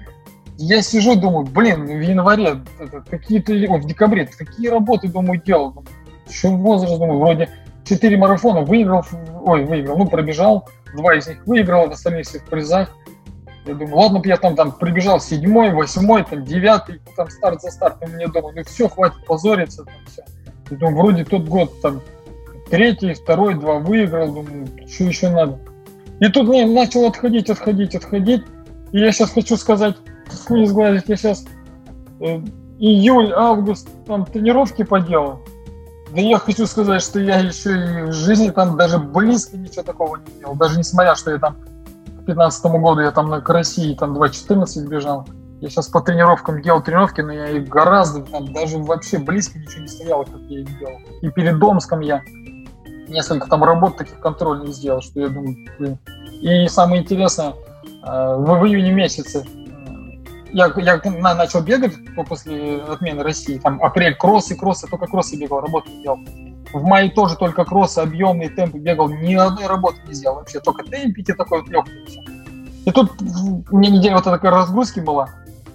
Я 0.58 0.82
сижу, 0.82 1.16
думаю, 1.16 1.46
блин, 1.46 1.86
в 1.86 2.02
январе 2.02 2.62
какие-то, 3.10 3.54
в 3.54 3.86
декабре 3.86 4.26
какие 4.26 4.68
работы, 4.68 5.08
думаю, 5.08 5.42
делал. 5.42 5.86
Еще 6.28 6.50
возраст, 6.50 7.00
думаю, 7.00 7.20
вроде 7.20 7.50
4 7.86 8.18
марафона 8.18 8.62
выиграл, 8.62 9.06
ой, 9.46 9.64
выиграл, 9.64 9.98
ну, 9.98 10.06
пробежал, 10.06 10.68
два 10.94 11.16
из 11.16 11.26
них 11.26 11.48
выиграл, 11.48 11.90
остальные 11.90 12.24
все 12.24 12.40
в 12.40 12.46
призах. 12.46 12.94
Я 13.66 13.76
думаю, 13.76 13.96
ладно, 13.96 14.22
я 14.26 14.36
там, 14.36 14.58
там 14.58 14.74
прибежал 14.74 15.22
седьмой, 15.22 15.72
восьмой, 15.72 16.26
там 16.26 16.44
девятый, 16.44 17.02
там 17.16 17.30
старт 17.30 17.62
за 17.62 17.72
стартом, 17.72 18.12
мне 18.12 18.28
думаю, 18.28 18.58
ну 18.58 18.64
все, 18.66 18.90
хватит 18.90 19.26
позориться, 19.26 19.86
там 19.86 19.94
все. 20.06 20.24
Думаю, 20.70 20.96
вроде 20.96 21.26
тот 21.26 21.48
год 21.48 21.82
там 21.82 22.02
третий, 22.70 23.14
второй, 23.14 23.56
два 23.56 23.80
выиграл, 23.80 24.32
думаю, 24.32 24.68
что 24.88 25.04
еще 25.06 25.30
надо. 25.30 25.60
И 26.20 26.28
тут 26.30 26.48
мне 26.48 26.66
начал 26.66 27.06
отходить, 27.06 27.50
отходить, 27.50 27.96
отходить. 27.96 28.44
И 28.92 29.00
я 29.00 29.12
сейчас 29.12 29.32
хочу 29.32 29.58
сказать, 29.58 29.96
не 30.50 30.66
сглазить, 30.66 31.06
я 31.08 31.16
сейчас 31.16 31.46
э, 32.20 32.40
июль, 32.78 33.32
август, 33.34 33.88
там 34.06 34.26
тренировки 34.26 34.84
поделал. 34.84 35.40
Да 36.14 36.22
я 36.22 36.40
хочу 36.40 36.66
сказать, 36.66 37.02
что 37.04 37.20
я 37.20 37.40
еще 37.40 37.70
и 37.72 38.02
в 38.04 38.14
жизни 38.14 38.50
там 38.50 38.78
даже 38.78 38.98
близко 38.98 39.58
ничего 39.58 39.84
такого 39.84 40.18
не 40.18 40.40
делал. 40.40 40.56
Даже 40.56 40.78
несмотря, 40.78 41.16
что 41.16 41.32
я 41.32 41.38
там 41.38 41.58
к 42.22 42.26
15 42.26 42.66
году 42.66 43.02
я 43.02 43.12
там 43.12 43.30
на 43.30 43.42
России 43.42 43.94
там 43.94 44.18
2.14 44.18 44.88
бежал. 44.88 45.28
Я 45.62 45.70
сейчас 45.70 45.88
по 45.90 46.02
тренировкам 46.02 46.62
делал 46.62 46.82
тренировки, 46.82 47.22
но 47.22 47.34
я 47.34 47.50
их 47.50 47.68
гораздо, 47.68 48.22
там, 48.22 48.54
даже 48.54 48.78
вообще 48.78 49.18
близко 49.18 49.60
ничего 49.60 49.82
не 49.82 49.88
стояло, 49.88 50.24
как 50.24 50.40
я 50.48 50.62
их 50.62 50.80
делал. 50.80 51.00
И 51.22 51.30
перед 51.30 51.60
Домском 51.60 52.00
я 52.00 52.24
несколько 53.10 53.48
там 53.48 53.64
работ 53.64 53.98
таких 53.98 54.20
контрольных 54.20 54.74
сделал, 54.74 55.02
что 55.02 55.20
я 55.20 55.28
думаю, 55.28 55.58
блин. 55.78 55.98
И 56.42 56.68
самое 56.70 57.02
интересное, 57.02 57.50
э, 57.50 58.36
в, 58.38 58.66
июне 58.66 58.92
месяце 58.92 59.46
я, 60.52 60.72
я 60.78 61.02
начал 61.36 61.62
бегать 61.62 61.94
после 62.28 62.82
отмены 62.84 63.24
России, 63.24 63.60
там 63.60 63.82
апрель 63.84 64.16
кроссы, 64.16 64.56
кроссы, 64.56 64.88
только 64.88 65.08
кроссы 65.08 65.38
бегал, 65.38 65.62
работу 65.62 65.90
не 65.90 66.04
делал. 66.04 66.20
В 66.74 66.84
мае 66.84 67.10
тоже 67.12 67.36
только 67.36 67.66
кроссы, 67.66 68.00
объемные 68.00 68.50
темпы 68.50 68.78
бегал, 68.78 69.10
ни 69.10 69.34
одной 69.34 69.68
работы 69.68 69.98
не 70.08 70.14
сделал 70.14 70.38
вообще, 70.38 70.60
только 70.60 70.84
темпики 70.84 71.34
такой 71.34 71.62
вот 71.62 71.70
легкий. 71.70 72.22
И 72.86 72.92
тут 72.92 73.12
у 73.22 73.78
меня 73.78 73.92
неделя 73.92 74.16
вот 74.16 74.24
такая 74.24 74.52
разгрузки 74.52 75.00
была, 75.00 75.30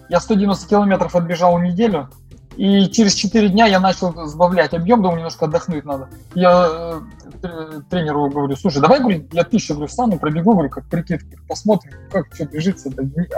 я 0.08 0.20
190 0.20 0.68
километров 0.68 1.16
отбежал 1.16 1.58
неделю, 1.60 2.08
и 2.56 2.88
через 2.88 3.14
4 3.14 3.48
дня 3.48 3.66
я 3.66 3.80
начал 3.80 4.12
сбавлять 4.26 4.74
объем, 4.74 5.02
думаю, 5.02 5.18
немножко 5.18 5.46
отдохнуть 5.46 5.84
надо. 5.84 6.08
Я 6.34 7.00
э, 7.42 7.80
тренеру 7.90 8.30
говорю, 8.30 8.54
слушай, 8.56 8.80
давай, 8.80 9.00
говорю, 9.00 9.26
я 9.32 9.42
тысячу, 9.42 9.74
говорю, 9.74 9.88
встану, 9.88 10.18
пробегу, 10.18 10.52
говорю, 10.52 10.70
как 10.70 10.84
прикидки, 10.88 11.36
посмотрим, 11.48 11.92
как 12.10 12.32
что 12.32 12.46
движется. 12.46 12.90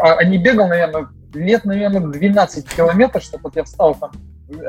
А, 0.02 0.14
а 0.14 0.24
не 0.24 0.36
бегал, 0.36 0.68
наверное, 0.68 1.08
лет, 1.32 1.64
наверное, 1.64 2.12
12 2.12 2.68
километров, 2.68 3.22
чтобы 3.22 3.44
вот 3.44 3.56
я 3.56 3.64
встал 3.64 3.94
там 3.94 4.10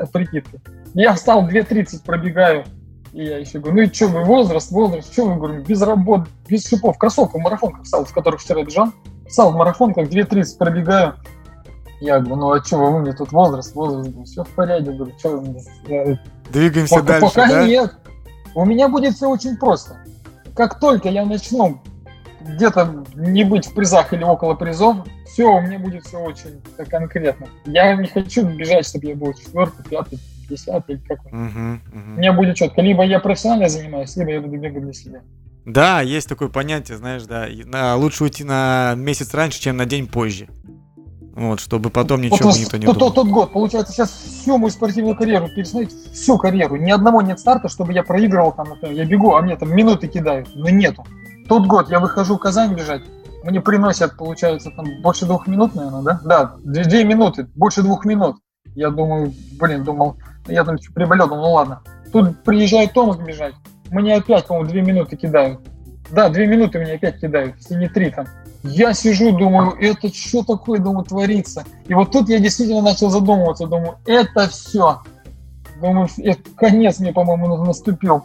от 0.00 0.10
прикидки. 0.12 0.60
Я 0.94 1.12
встал 1.12 1.46
2.30, 1.46 2.04
пробегаю, 2.04 2.64
и 3.12 3.24
я 3.24 3.38
еще 3.38 3.58
говорю, 3.58 3.76
ну 3.76 3.82
и 3.82 3.92
что 3.92 4.08
вы, 4.08 4.24
возраст, 4.24 4.70
возраст, 4.70 5.12
что 5.12 5.26
вы, 5.26 5.36
говорю, 5.36 5.62
без 5.62 5.82
работ, 5.82 6.22
без 6.48 6.66
шипов, 6.66 6.96
кроссовка 6.96 7.38
в 7.38 7.42
марафонках 7.42 7.82
встал, 7.84 8.04
в 8.04 8.12
которых 8.14 8.40
вчера 8.40 8.62
бежал, 8.62 8.92
встал 9.28 9.52
в 9.52 9.56
марафонках, 9.56 10.08
2.30 10.08 10.58
пробегаю, 10.58 11.16
я 12.00 12.20
говорю, 12.20 12.36
ну 12.36 12.52
а 12.52 12.62
что, 12.62 12.78
вы 12.78 13.00
мне 13.00 13.12
тут 13.12 13.32
возраст, 13.32 13.74
возраст, 13.74 14.10
говорю, 14.10 14.24
все 14.24 14.44
в 14.44 14.48
порядке, 14.48 14.92
говорю, 14.92 15.12
что 15.18 15.38
вы 15.38 15.40
мне... 15.40 16.20
Двигаемся 16.50 16.96
пока, 16.96 17.20
дальше, 17.20 17.34
Пока 17.34 17.48
да? 17.48 17.66
нет. 17.66 17.94
У 18.54 18.64
меня 18.64 18.88
будет 18.88 19.14
все 19.14 19.28
очень 19.28 19.56
просто. 19.56 19.96
Как 20.54 20.80
только 20.80 21.08
я 21.08 21.24
начну 21.24 21.80
где-то 22.40 23.04
не 23.14 23.44
быть 23.44 23.66
в 23.66 23.74
призах 23.74 24.12
или 24.12 24.24
около 24.24 24.54
призов, 24.54 25.06
все, 25.26 25.44
у 25.44 25.60
меня 25.60 25.78
будет 25.78 26.04
все 26.04 26.18
очень 26.18 26.60
конкретно. 26.88 27.48
Я 27.66 27.94
не 27.96 28.08
хочу 28.08 28.44
бежать, 28.46 28.86
чтобы 28.86 29.06
я 29.06 29.14
был 29.14 29.34
четвертый, 29.34 29.84
пятый, 29.84 30.18
десятый 30.48 30.96
или 30.96 31.02
какой. 31.02 31.30
Угу, 31.30 31.48
угу. 31.48 32.14
У 32.16 32.18
меня 32.18 32.32
будет 32.32 32.56
четко. 32.56 32.80
Либо 32.80 33.04
я 33.04 33.20
профессионально 33.20 33.68
занимаюсь, 33.68 34.16
либо 34.16 34.30
я 34.30 34.40
буду 34.40 34.56
бегать 34.56 34.82
для 34.82 34.92
себя. 34.92 35.20
Да, 35.64 36.00
есть 36.00 36.28
такое 36.28 36.48
понятие, 36.48 36.96
знаешь, 36.96 37.24
да. 37.24 37.46
на- 37.66 37.96
лучше 37.96 38.24
уйти 38.24 38.42
на 38.42 38.94
месяц 38.96 39.34
раньше, 39.34 39.60
чем 39.60 39.76
на 39.76 39.84
день 39.84 40.06
позже. 40.06 40.48
Вот, 41.38 41.60
чтобы 41.60 41.90
потом 41.90 42.20
Вот 42.20 42.24
ничего 42.32 42.50
тот- 42.50 42.58
никто 42.58 42.76
не 42.76 42.84
тот, 42.86 42.98
думал. 42.98 43.12
тот, 43.12 43.14
тот 43.14 43.28
год, 43.32 43.52
получается, 43.52 43.92
сейчас 43.92 44.10
всю 44.10 44.58
мою 44.58 44.70
спортивную 44.70 45.16
карьеру 45.16 45.48
пересмотреть, 45.48 45.94
всю 46.12 46.36
карьеру. 46.36 46.74
Ни 46.74 46.90
одного 46.90 47.22
нет 47.22 47.38
старта, 47.38 47.68
чтобы 47.68 47.92
я 47.92 48.02
проигрывал 48.02 48.50
там, 48.50 48.66
я 48.82 49.04
бегу, 49.04 49.36
а 49.36 49.42
мне 49.42 49.56
там 49.56 49.72
минуты 49.72 50.08
кидают, 50.08 50.48
но 50.56 50.68
нету. 50.68 51.06
Тот 51.48 51.66
год 51.66 51.90
я 51.90 52.00
выхожу 52.00 52.36
в 52.36 52.40
Казань 52.40 52.74
бежать, 52.74 53.02
мне 53.44 53.60
приносят, 53.60 54.16
получается, 54.16 54.72
там 54.74 55.00
больше 55.00 55.26
двух 55.26 55.46
минут, 55.46 55.76
наверное, 55.76 56.02
да? 56.02 56.20
Да, 56.24 56.54
две, 56.64 56.84
две 56.84 57.04
минуты, 57.04 57.46
больше 57.54 57.82
двух 57.82 58.04
минут. 58.04 58.38
Я 58.74 58.90
думаю, 58.90 59.32
блин, 59.60 59.84
думал, 59.84 60.16
я 60.48 60.64
там 60.64 60.76
приболел, 60.92 61.28
думал, 61.28 61.42
ну 61.44 61.52
ладно. 61.52 61.82
Тут 62.12 62.42
приезжает 62.42 62.92
Томас 62.94 63.16
бежать, 63.16 63.54
мне 63.90 64.16
опять, 64.16 64.44
по-моему, 64.46 64.68
две 64.68 64.82
минуты 64.82 65.16
кидают. 65.16 65.60
Да, 66.10 66.28
две 66.28 66.46
минуты 66.46 66.78
мне 66.78 66.92
опять 66.92 67.20
кидают, 67.20 67.56
если 67.58 67.74
не 67.74 67.88
три 67.88 68.10
там. 68.10 68.26
Я 68.62 68.92
сижу, 68.92 69.36
думаю, 69.36 69.72
это 69.78 70.12
что 70.12 70.42
такое, 70.42 70.80
думаю, 70.80 71.04
творится. 71.04 71.64
И 71.86 71.94
вот 71.94 72.10
тут 72.10 72.28
я 72.28 72.38
действительно 72.38 72.82
начал 72.82 73.08
задумываться, 73.10 73.66
думаю, 73.66 73.96
это 74.06 74.48
все. 74.48 75.00
Думаю, 75.80 76.08
это 76.18 76.42
конец 76.56 76.98
мне, 76.98 77.12
по-моему, 77.12 77.56
наступил. 77.64 78.22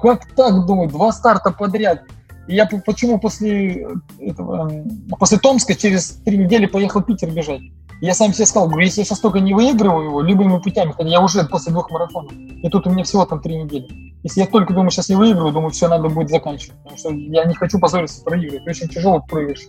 Как 0.00 0.26
так, 0.36 0.66
думаю, 0.66 0.88
два 0.88 1.10
старта 1.12 1.50
подряд. 1.50 2.02
И 2.46 2.54
я 2.54 2.66
по- 2.66 2.78
почему 2.78 3.18
после 3.18 3.86
этого, 4.20 4.68
м, 4.70 4.84
после 5.18 5.38
Томска 5.38 5.74
через 5.74 6.10
три 6.24 6.36
недели 6.38 6.66
поехал 6.66 7.00
в 7.00 7.04
Питер 7.04 7.30
бежать. 7.30 7.62
Я 8.02 8.14
сам 8.14 8.34
себе 8.34 8.46
сказал, 8.46 8.66
говорю, 8.66 8.84
если 8.84 9.02
я 9.02 9.04
сейчас 9.04 9.20
только 9.20 9.38
не 9.38 9.54
выигрываю 9.54 10.06
его 10.06 10.22
любыми 10.22 10.58
путями, 10.58 10.90
хотя 10.90 11.08
я 11.08 11.20
уже 11.20 11.44
после 11.44 11.70
двух 11.70 11.88
марафонов, 11.88 12.32
и 12.32 12.68
тут 12.68 12.84
у 12.88 12.90
меня 12.90 13.04
всего 13.04 13.24
там 13.24 13.40
три 13.40 13.56
недели. 13.56 13.86
Если 14.24 14.40
я 14.40 14.46
только 14.48 14.74
думаю, 14.74 14.90
сейчас 14.90 15.08
не 15.08 15.14
выиграю, 15.14 15.52
думаю, 15.52 15.70
все, 15.70 15.86
надо 15.86 16.08
будет 16.08 16.28
заканчивать. 16.28 16.76
Потому 16.82 16.98
что 16.98 17.10
я 17.10 17.44
не 17.44 17.54
хочу 17.54 17.78
позориться, 17.78 18.24
проигрывать. 18.24 18.66
Очень 18.66 18.88
тяжело 18.88 19.20
проигрыш. 19.20 19.68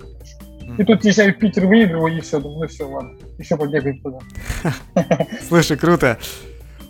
И 0.79 0.83
тут 0.83 1.05
езжаю 1.05 1.35
в 1.35 1.37
Питер, 1.37 1.67
выигрываю, 1.67 2.17
и 2.17 2.21
все, 2.21 2.39
думаю, 2.39 2.61
ну 2.61 2.67
все, 2.67 2.85
ладно, 2.85 3.11
еще 3.37 3.55
побегать 3.55 4.01
туда. 4.01 4.17
Слушай, 5.47 5.77
круто. 5.77 6.17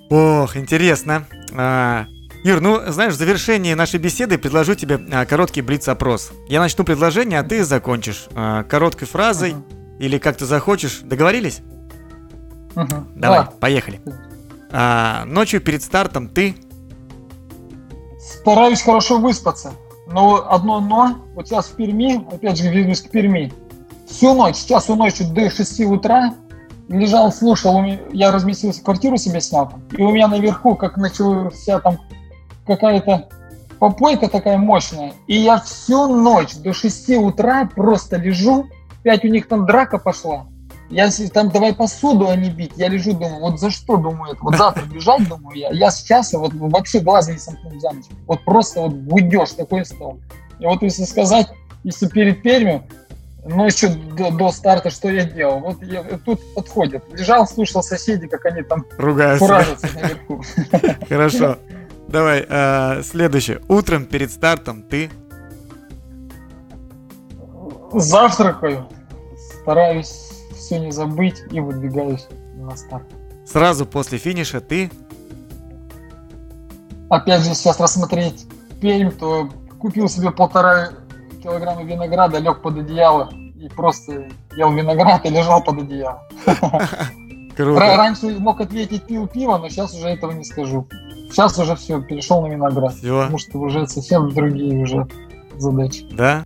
Ох, 0.10 0.56
интересно. 0.56 1.26
А, 1.54 2.06
Юр, 2.46 2.62
ну, 2.62 2.80
знаешь, 2.88 3.16
в 3.16 3.18
завершении 3.18 3.74
нашей 3.74 4.00
беседы 4.00 4.38
предложу 4.38 4.76
тебе 4.76 4.98
а, 5.12 5.26
короткий 5.26 5.62
блиц-опрос. 5.62 6.32
Я 6.48 6.62
начну 6.62 6.86
предложение, 6.86 7.42
а 7.42 7.44
ты 7.44 7.66
закончишь 7.66 8.28
а, 8.34 8.64
короткой 8.64 9.10
фразой 9.10 9.56
Мгм. 9.56 9.83
Или 10.04 10.18
как 10.18 10.36
ты 10.36 10.46
захочешь. 10.46 11.00
Договорились? 11.04 11.62
Мгм. 12.76 13.08
Давай, 13.16 13.39
Да. 13.39 13.52
поехали. 13.60 14.02
А, 14.70 15.24
ночью 15.26 15.62
перед 15.62 15.82
стартом 15.82 16.28
ты... 16.28 16.56
Стараюсь 18.20 18.82
хорошо 18.82 19.18
выспаться. 19.20 19.72
Но 20.08 20.46
одно 20.50 20.82
но, 20.82 21.20
вот 21.36 21.48
сейчас 21.48 21.68
в 21.68 21.76
Перми, 21.76 22.26
опять 22.34 22.58
же 22.58 22.70
вернусь 22.70 23.02
к 23.02 23.10
Перми, 23.10 23.54
всю 24.10 24.34
ночь, 24.34 24.58
с 24.58 24.66
часу 24.66 24.96
ночи 24.96 25.24
до 25.24 25.50
6 25.50 25.80
утра 25.86 26.34
лежал, 26.89 27.32
слушал, 27.32 27.82
я 28.12 28.32
разместился, 28.32 28.84
квартиру 28.84 29.16
себе 29.18 29.39
снял, 29.39 29.72
и 29.92 30.02
у 30.02 30.12
меня 30.12 30.28
наверху, 30.28 30.76
как 30.76 30.98
начался 30.98 31.80
там 31.80 31.98
какая-то 32.68 33.30
попойка 33.80 34.28
такая 34.28 34.58
мощная, 34.58 35.13
и 35.28 35.38
я 35.38 35.62
всю 35.62 36.08
ночь 36.08 36.56
до 36.56 36.74
6 36.74 37.10
утра 37.18 37.70
просто 37.74 38.18
лежу, 38.18 38.68
5 39.04 39.26
у 39.26 39.28
них 39.28 39.48
там 39.48 39.66
драка 39.66 39.98
пошла, 39.98 40.48
я 40.89 41.10
там 41.34 41.50
давай 41.50 41.74
посуду, 41.74 42.30
а 42.30 42.36
не 42.36 42.50
бить. 42.50 42.74
Я 42.76 42.88
лежу, 42.88 43.13
думаю, 43.13 43.39
вот 43.39 43.60
за 43.60 43.72
что, 43.72 43.98
думаю, 43.98 44.34
это? 44.34 44.44
Вот 44.44 44.56
завтра 44.56 44.86
бежать, 44.86 45.28
думаю 45.28 45.58
я. 45.58 45.72
Я 45.72 45.89
сейчас 45.89 46.34
вот 46.34 46.54
вообще 46.54 47.00
глаза 47.00 47.32
не 47.32 47.39
сомкнул 47.39 47.80
за 47.80 47.92
ночь. 47.92 48.06
Вот 48.28 48.44
просто 48.46 48.82
вот 48.82 48.94
будешь 48.94 49.52
такой 49.52 49.86
стал. 49.86 50.20
И 50.60 50.66
вот 50.66 50.84
если 50.84 51.06
сказать, 51.06 51.48
если 51.84 52.08
перед 52.08 52.44
Пермью, 52.44 52.84
ну 53.44 53.66
еще 53.66 53.89
до, 53.89 54.30
до 54.32 54.52
старта, 54.52 54.92
что 54.92 55.10
я 55.10 55.26
делал? 55.26 55.60
Вот 55.62 55.82
я, 55.82 56.04
тут 56.04 56.39
подходит. 56.54 57.04
Лежал, 57.12 57.48
слушал 57.48 57.82
соседей, 57.82 58.28
как 58.28 58.46
они 58.46 58.62
там 58.62 58.86
Ругаются. 58.98 59.46
куражатся 59.46 59.88
наверху. 59.96 60.44
Хорошо. 61.10 61.58
Давай, 62.08 62.46
э, 62.48 63.02
следующее. 63.04 63.62
Утром 63.68 64.06
перед 64.06 64.32
стартом 64.32 64.84
ты... 64.84 65.10
Завтракаю, 67.94 68.88
стараюсь 69.62 70.32
все 70.56 70.80
не 70.80 70.92
забыть 70.92 71.44
и 71.52 71.60
выдвигаюсь 71.60 72.28
на 72.56 72.76
старт. 72.76 73.06
Сразу 73.46 73.86
после 73.86 74.18
финиша 74.18 74.62
ты... 74.62 74.90
Опять 77.10 77.44
же, 77.44 77.54
сейчас 77.54 77.80
рассмотреть 77.80 78.48
Пермь, 78.82 79.12
то 79.12 79.50
купил 79.80 80.10
себе 80.10 80.32
полтора 80.32 80.90
килограмма 81.42 81.84
винограда, 81.84 82.40
лег 82.40 82.62
под 82.62 82.78
одеяло 82.78 83.30
и 83.56 83.70
просто 83.70 84.30
ел 84.56 84.74
виноград 84.74 85.26
и 85.26 85.30
лежал 85.30 85.64
под 85.64 85.80
одеялом. 85.80 86.20
Круто. 87.56 87.80
Раньше 87.80 88.40
мог 88.40 88.60
ответить 88.62 89.04
пил 89.04 89.28
пиво, 89.28 89.58
но 89.58 89.70
сейчас 89.70 89.94
уже 89.94 90.08
этого 90.08 90.32
не 90.32 90.44
скажу. 90.44 90.88
Сейчас 91.30 91.58
уже 91.60 91.76
все, 91.76 92.02
перешел 92.02 92.42
на 92.42 92.48
виноград. 92.48 92.96
Все. 92.96 93.22
Потому 93.22 93.38
что 93.38 93.60
уже 93.60 93.88
совсем 93.88 94.34
другие 94.34 94.82
уже 94.82 95.08
задачи. 95.58 96.06
Да? 96.12 96.46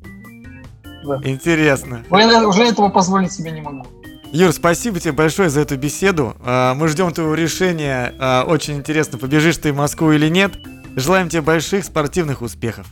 Да. 1.08 1.20
Интересно. 1.24 2.04
Но 2.10 2.20
я 2.20 2.48
уже 2.48 2.63
этого 2.63 2.89
позволить 2.89 3.32
себе 3.32 3.52
не 3.52 3.62
могу. 3.62 3.86
Юр, 4.32 4.52
спасибо 4.52 5.00
тебе 5.00 5.13
большое 5.13 5.50
за 5.50 5.62
эту 5.62 5.78
беседу. 5.78 6.36
А, 6.43 6.74
Мы 6.74 6.89
ждем 6.89 7.12
твоего 7.13 7.34
решения. 7.34 8.13
А, 8.20 8.43
Очень 8.43 8.76
интересно, 8.76 9.17
побежишь 9.17 9.58
ты 9.58 9.72
в 9.72 9.78
Москву 9.78 10.12
или 10.12 10.28
нет. 10.30 10.54
Желаем 10.96 11.30
тебе 11.30 11.41
больших 11.41 11.86
спортивных 11.86 12.41
успехов. 12.41 12.88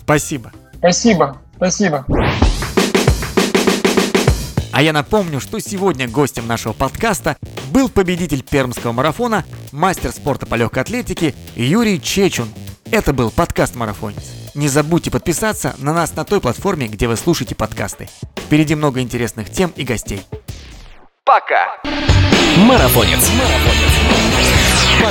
Спасибо. 0.00 0.52
Спасибо, 0.78 1.40
спасибо. 1.56 2.04
А 4.72 4.82
я 4.82 4.92
напомню, 4.92 5.40
что 5.40 5.58
сегодня 5.58 6.06
гостем 6.06 6.46
нашего 6.46 6.74
подкаста 6.74 7.36
был 7.70 7.88
победитель 7.88 8.42
пермского 8.42 8.92
марафона, 8.92 9.44
мастер 9.72 10.12
спорта 10.12 10.44
по 10.44 10.54
легкой 10.54 10.82
атлетике 10.82 11.34
Юрий 11.54 12.00
Чечун. 12.00 12.48
Это 12.90 13.14
был 13.14 13.30
подкаст 13.30 13.74
«Марафонец». 13.74 14.35
Не 14.56 14.68
забудьте 14.68 15.10
подписаться 15.10 15.74
на 15.76 15.92
нас 15.92 16.16
на 16.16 16.24
той 16.24 16.40
платформе, 16.40 16.88
где 16.88 17.08
вы 17.08 17.16
слушаете 17.18 17.54
подкасты. 17.54 18.08
Впереди 18.36 18.74
много 18.74 19.02
интересных 19.02 19.50
тем 19.50 19.70
и 19.76 19.84
гостей. 19.84 20.22
Пока. 21.24 21.76
Марафонец. 22.56 23.30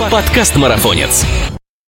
Подкаст 0.10 0.56
Марафонец. 0.56 1.24